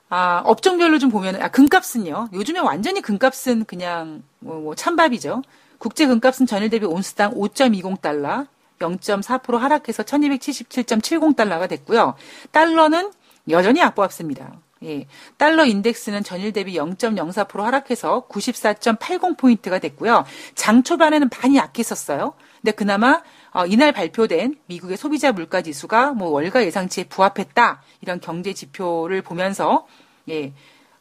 아, 0.10 0.42
업종별로 0.46 1.00
좀 1.00 1.10
보면, 1.10 1.42
아, 1.42 1.48
금값은요. 1.50 2.30
요즘에 2.34 2.60
완전히 2.60 3.02
금값은 3.02 3.66
그냥 3.66 4.24
뭐, 4.40 4.60
뭐 4.60 4.76
찬밥이죠. 4.76 5.42
국제 5.80 6.06
금값은 6.06 6.46
전일 6.46 6.70
대비 6.70 6.86
온스당 6.86 7.34
5.20달러, 7.34 8.48
0.4% 8.84 9.58
하락해서 9.58 10.04
1277.70달러가 10.04 11.69
됐고요. 11.69 12.15
달러는 12.52 13.12
여전히 13.50 13.82
악보합습니다. 13.82 14.60
예. 14.86 15.08
달러 15.38 15.65
인덱스는 15.65 16.24
전일 16.24 16.52
대비 16.52 16.76
0.04% 16.76 17.62
하락해서 17.62 18.28
94.80포인트가 18.28 19.82
됐고요. 19.82 20.26
장 20.56 20.84
초반에는 20.84 21.30
많이 21.41 21.58
약했었어요. 21.58 22.34
근데 22.62 22.72
그나마 22.72 23.22
어, 23.52 23.65
이날 23.65 23.91
발표된 23.91 24.56
미국의 24.65 24.98
소비자 24.98 25.32
물가 25.32 25.62
지수가 25.62 26.13
뭐 26.13 26.30
월가 26.30 26.63
예상치에 26.65 27.06
부합했다. 27.06 27.82
이런 28.02 28.19
경제 28.19 28.54
지표를 28.54 29.22
보면서 29.22 29.88
예. 30.30 30.54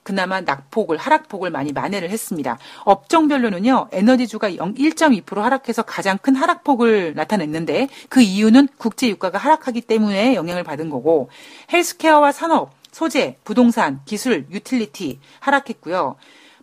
그나마 0.03 0.41
낙폭을 0.41 0.97
하락폭을 0.97 1.51
많이 1.51 1.73
만회를 1.73 2.11
했습니다. 2.11 2.59
업종별로는요. 2.85 3.89
에너지주가 3.93 4.51
1.2% 4.51 5.37
하락해서 5.37 5.83
가장 5.83 6.19
큰 6.19 6.35
하락폭을 6.35 7.15
나타냈는데 7.15 7.89
그 8.09 8.21
이유는 8.21 8.69
국제 8.79 9.09
유가가 9.09 9.39
하락하기 9.39 9.83
때문에 9.83 10.35
영향을 10.35 10.65
받은 10.65 10.91
거고 10.91 11.31
헬스케어와 11.73 12.33
산업, 12.33 12.73
소재, 12.91 13.39
부동산, 13.45 14.01
기술, 14.05 14.47
유틸리티 14.51 15.21
하락했고요. 15.41 16.17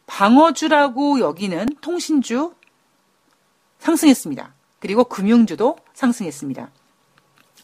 방어주라고 0.06 1.20
여기는 1.20 1.68
통신주 1.82 2.54
상승했습니다. 3.80 4.54
그리고 4.80 5.04
금융주도 5.04 5.78
상승했습니다. 5.94 6.70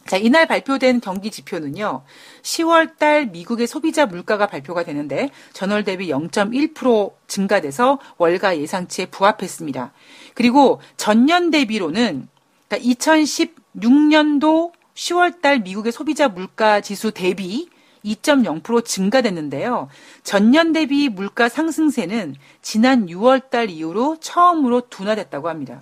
자, 0.08 0.18
이날 0.18 0.46
발표된 0.46 1.02
경기 1.02 1.32
지표는요, 1.32 2.04
10월 2.44 2.98
달 2.98 3.26
미국의 3.26 3.66
소비자 3.66 4.06
물가가 4.06 4.46
발표가 4.46 4.84
되는데, 4.84 5.32
전월 5.54 5.84
대비 5.84 6.10
0.1% 6.10 7.14
증가돼서 7.26 8.00
월가 8.18 8.60
예상치에 8.60 9.08
부합했습니다. 9.08 9.94
그리고 10.36 10.80
전년 10.96 11.50
대비로는, 11.50 12.28
그러니까 12.68 12.94
2016년도 12.94 14.74
10월 14.94 15.42
달 15.42 15.62
미국의 15.62 15.92
소비자 15.92 16.28
물가 16.28 16.82
지수 16.82 17.12
대비 17.12 17.68
2.0% 18.06 18.86
증가됐는데요. 18.86 19.90
전년 20.24 20.72
대비 20.72 21.10
물가 21.10 21.50
상승세는 21.50 22.36
지난 22.62 23.08
6월 23.08 23.50
달 23.50 23.72
이후로 23.72 24.18
처음으로 24.20 24.82
둔화됐다고 24.82 25.50
합니다. 25.50 25.82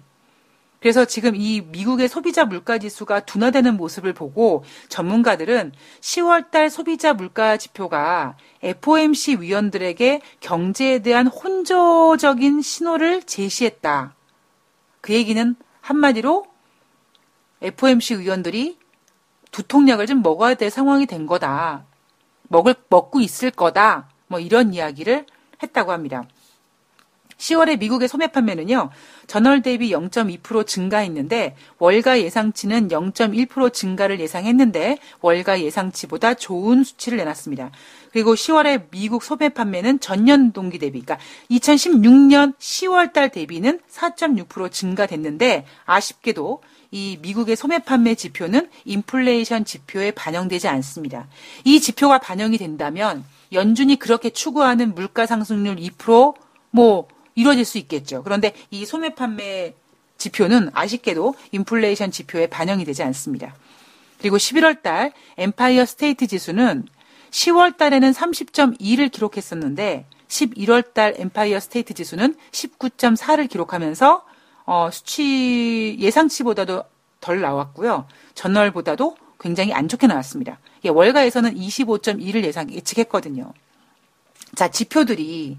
그래서 0.83 1.05
지금 1.05 1.33
이 1.33 1.61
미국의 1.61 2.09
소비자 2.09 2.43
물가 2.43 2.77
지수가 2.77 3.21
둔화되는 3.21 3.77
모습을 3.77 4.11
보고 4.11 4.65
전문가들은 4.89 5.71
10월 6.01 6.51
달 6.51 6.69
소비자 6.69 7.13
물가 7.13 7.55
지표가 7.55 8.35
FOMC 8.61 9.37
위원들에게 9.39 10.19
경제에 10.41 10.99
대한 10.99 11.27
혼조적인 11.27 12.61
신호를 12.61 13.23
제시했다. 13.23 14.13
그 14.99 15.13
얘기는 15.13 15.55
한마디로 15.79 16.47
FOMC 17.61 18.19
위원들이 18.19 18.77
두통약을 19.51 20.05
좀 20.05 20.21
먹어야 20.21 20.55
될 20.55 20.69
상황이 20.69 21.05
된 21.05 21.27
거다. 21.27 21.85
먹을, 22.49 22.75
먹고 22.89 23.21
있을 23.21 23.51
거다. 23.51 24.09
뭐 24.27 24.41
이런 24.41 24.73
이야기를 24.73 25.27
했다고 25.63 25.93
합니다. 25.93 26.25
10월에 27.43 27.77
미국의 27.77 28.07
소매 28.07 28.27
판매는요, 28.27 28.89
전월 29.27 29.61
대비 29.61 29.91
0.2% 29.91 30.65
증가했는데, 30.65 31.55
월가 31.77 32.21
예상치는 32.21 32.87
0.1% 32.87 33.73
증가를 33.73 34.21
예상했는데, 34.21 34.97
월가 35.19 35.61
예상치보다 35.61 36.35
좋은 36.35 36.85
수치를 36.85 37.17
내놨습니다. 37.17 37.71
그리고 38.13 38.33
10월에 38.33 38.89
미국 38.91 39.23
소매 39.23 39.49
판매는 39.49 39.99
전년 39.99 40.53
동기 40.53 40.79
대비, 40.79 41.01
그러니까 41.01 41.17
2016년 41.51 42.55
10월 42.57 43.11
달 43.11 43.29
대비는 43.29 43.81
4.6% 43.91 44.71
증가됐는데, 44.71 45.65
아쉽게도 45.85 46.61
이 46.91 47.17
미국의 47.21 47.57
소매 47.57 47.79
판매 47.79 48.15
지표는 48.15 48.69
인플레이션 48.85 49.65
지표에 49.65 50.11
반영되지 50.11 50.69
않습니다. 50.69 51.27
이 51.65 51.81
지표가 51.81 52.19
반영이 52.19 52.57
된다면, 52.57 53.25
연준이 53.51 53.97
그렇게 53.97 54.29
추구하는 54.29 54.95
물가 54.95 55.25
상승률 55.25 55.75
2%뭐 55.75 57.07
이루어질 57.35 57.65
수 57.65 57.77
있겠죠. 57.77 58.23
그런데 58.23 58.53
이 58.71 58.85
소매 58.85 59.13
판매 59.13 59.73
지표는 60.17 60.69
아쉽게도 60.73 61.35
인플레이션 61.51 62.11
지표에 62.11 62.47
반영이 62.47 62.85
되지 62.85 63.03
않습니다. 63.03 63.55
그리고 64.19 64.37
11월 64.37 64.81
달 64.81 65.11
엠파이어 65.37 65.85
스테이트 65.85 66.27
지수는 66.27 66.85
10월 67.31 67.77
달에는 67.77 68.11
30.2를 68.11 69.11
기록했었는데 69.11 70.05
11월 70.27 70.93
달 70.93 71.15
엠파이어 71.17 71.59
스테이트 71.59 71.93
지수는 71.93 72.35
19.4를 72.51 73.49
기록하면서 73.49 74.23
어, 74.65 74.89
수치 74.91 75.97
예상치보다도 75.99 76.83
덜 77.19 77.41
나왔고요. 77.41 78.07
전월보다도 78.33 79.17
굉장히 79.39 79.73
안 79.73 79.87
좋게 79.87 80.07
나왔습니다. 80.07 80.59
예, 80.85 80.89
월가에서는 80.89 81.55
25.2를 81.55 82.43
예상 82.45 82.71
예측했거든요. 82.71 83.51
자, 84.55 84.69
지표들이 84.69 85.57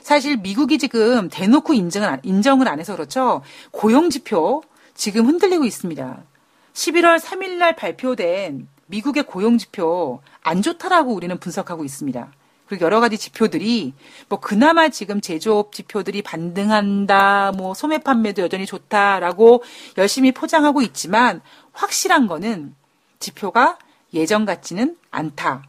사실 0.00 0.36
미국이 0.36 0.78
지금 0.78 1.28
대놓고 1.28 1.74
인정을, 1.74 2.20
인정을 2.22 2.68
안 2.68 2.80
해서 2.80 2.94
그렇죠. 2.94 3.42
고용지표 3.70 4.62
지금 4.94 5.26
흔들리고 5.26 5.64
있습니다. 5.64 6.24
11월 6.72 7.18
3일 7.20 7.56
날 7.56 7.76
발표된 7.76 8.68
미국의 8.86 9.24
고용지표 9.24 10.20
안 10.42 10.62
좋다라고 10.62 11.12
우리는 11.12 11.38
분석하고 11.38 11.84
있습니다. 11.84 12.32
그리고 12.66 12.84
여러 12.84 13.00
가지 13.00 13.16
지표들이 13.16 13.94
뭐 14.28 14.40
그나마 14.40 14.88
지금 14.88 15.20
제조업 15.20 15.72
지표들이 15.72 16.22
반등한다, 16.22 17.52
뭐 17.56 17.74
소매 17.74 17.98
판매도 17.98 18.42
여전히 18.42 18.66
좋다라고 18.66 19.62
열심히 19.96 20.32
포장하고 20.32 20.82
있지만 20.82 21.40
확실한 21.72 22.26
거는 22.26 22.74
지표가 23.20 23.78
예전 24.14 24.44
같지는 24.44 24.96
않다. 25.10 25.64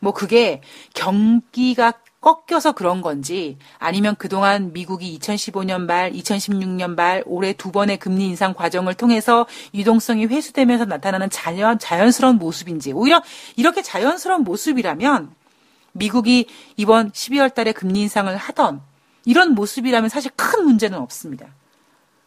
뭐 0.00 0.12
그게 0.12 0.60
경기가 0.94 1.92
꺾여서 2.26 2.72
그런 2.72 3.02
건지 3.02 3.56
아니면 3.78 4.16
그동안 4.18 4.72
미국이 4.72 5.16
2015년 5.16 5.82
말, 5.82 6.10
2016년 6.12 6.96
말 6.96 7.22
올해 7.24 7.52
두 7.52 7.70
번의 7.70 7.98
금리 7.98 8.26
인상 8.26 8.52
과정을 8.52 8.94
통해서 8.94 9.46
유동성이 9.74 10.26
회수되면서 10.26 10.86
나타나는 10.86 11.30
자연, 11.30 11.78
자연스러운 11.78 12.38
모습인지 12.38 12.90
오히려 12.90 13.22
이렇게 13.54 13.80
자연스러운 13.80 14.42
모습이라면 14.42 15.30
미국이 15.92 16.48
이번 16.76 17.12
12월 17.12 17.54
달에 17.54 17.70
금리 17.70 18.00
인상을 18.00 18.36
하던 18.36 18.80
이런 19.24 19.54
모습이라면 19.54 20.08
사실 20.08 20.32
큰 20.34 20.64
문제는 20.64 20.98
없습니다. 20.98 21.46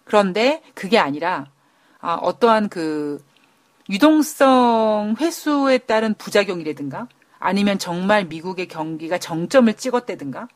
그런데 0.05 0.61
그게 0.75 0.97
아니라 0.97 1.47
아, 1.99 2.13
어떠한 2.13 2.69
그 2.69 3.21
유동성 3.89 5.15
회수에 5.19 5.79
따른 5.79 6.13
부작용이라든가 6.13 7.09
아니면 7.39 7.79
정말 7.79 8.25
미국의 8.25 8.67
경기가 8.67 9.17
정점을 9.17 9.73
찍었다든가 9.73 10.47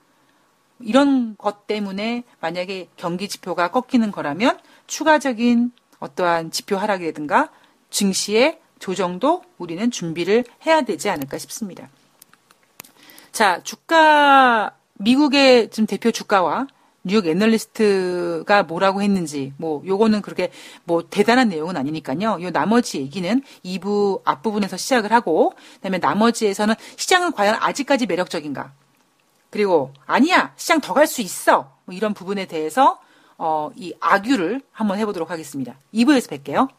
이런 0.80 1.38
것 1.38 1.66
때문에 1.66 2.24
만약에 2.40 2.90
경기 2.98 3.30
지표가 3.30 3.72
꺾이는 3.72 4.12
거라면 4.12 4.60
추가적인 4.88 5.72
어떠한 6.00 6.52
지표 6.52 6.76
하락이라든가 6.76 7.50
증시의 7.90 8.60
조정도 8.80 9.44
우리는 9.58 9.90
준비를 9.90 10.44
해야 10.66 10.82
되지 10.82 11.10
않을까 11.10 11.38
싶습니다. 11.38 11.90
자, 13.32 13.64
주가 13.64 14.76
미국의 14.96 15.70
지금 15.70 15.88
대표 15.88 16.12
주가와 16.12 16.68
뉴욕 17.04 17.28
애널리스트가 17.28 18.64
뭐라고 18.64 19.01
했는지 19.01 19.54
뭐 19.58 19.84
요거는 19.86 20.22
그렇게 20.22 20.51
뭐 20.86 21.04
대단한 21.10 21.49
내용은 21.49 21.76
아니니까요. 21.78 22.39
요 22.41 22.51
나머지 22.51 22.99
얘기는 22.99 23.41
2부 23.66 24.22
앞부분에서 24.24 24.78
시작을 24.78 25.12
하고 25.12 25.54
그다음에 25.76 25.97
나머지에서는 25.97 26.76
시장은 26.95 27.34
과연 27.34 27.56
아직까지 27.60 28.06
매력적인가? 28.06 28.72
그리고 29.49 29.93
아니야. 30.06 30.54
시장 30.56 30.80
더 30.82 30.93
갈 30.93 31.06
수 31.06 31.22
있어. 31.22 31.72
뭐 31.86 31.93
이런 31.93 32.14
부분에 32.14 32.45
대해서 32.45 32.99
어, 33.38 33.70
이 33.76 33.93
악유를 33.99 34.62
한번 34.72 34.97
해 34.97 35.06
보도록 35.06 35.30
하겠습니다. 35.30 35.76
2부에서 35.93 36.30
뵐게요. 36.30 36.70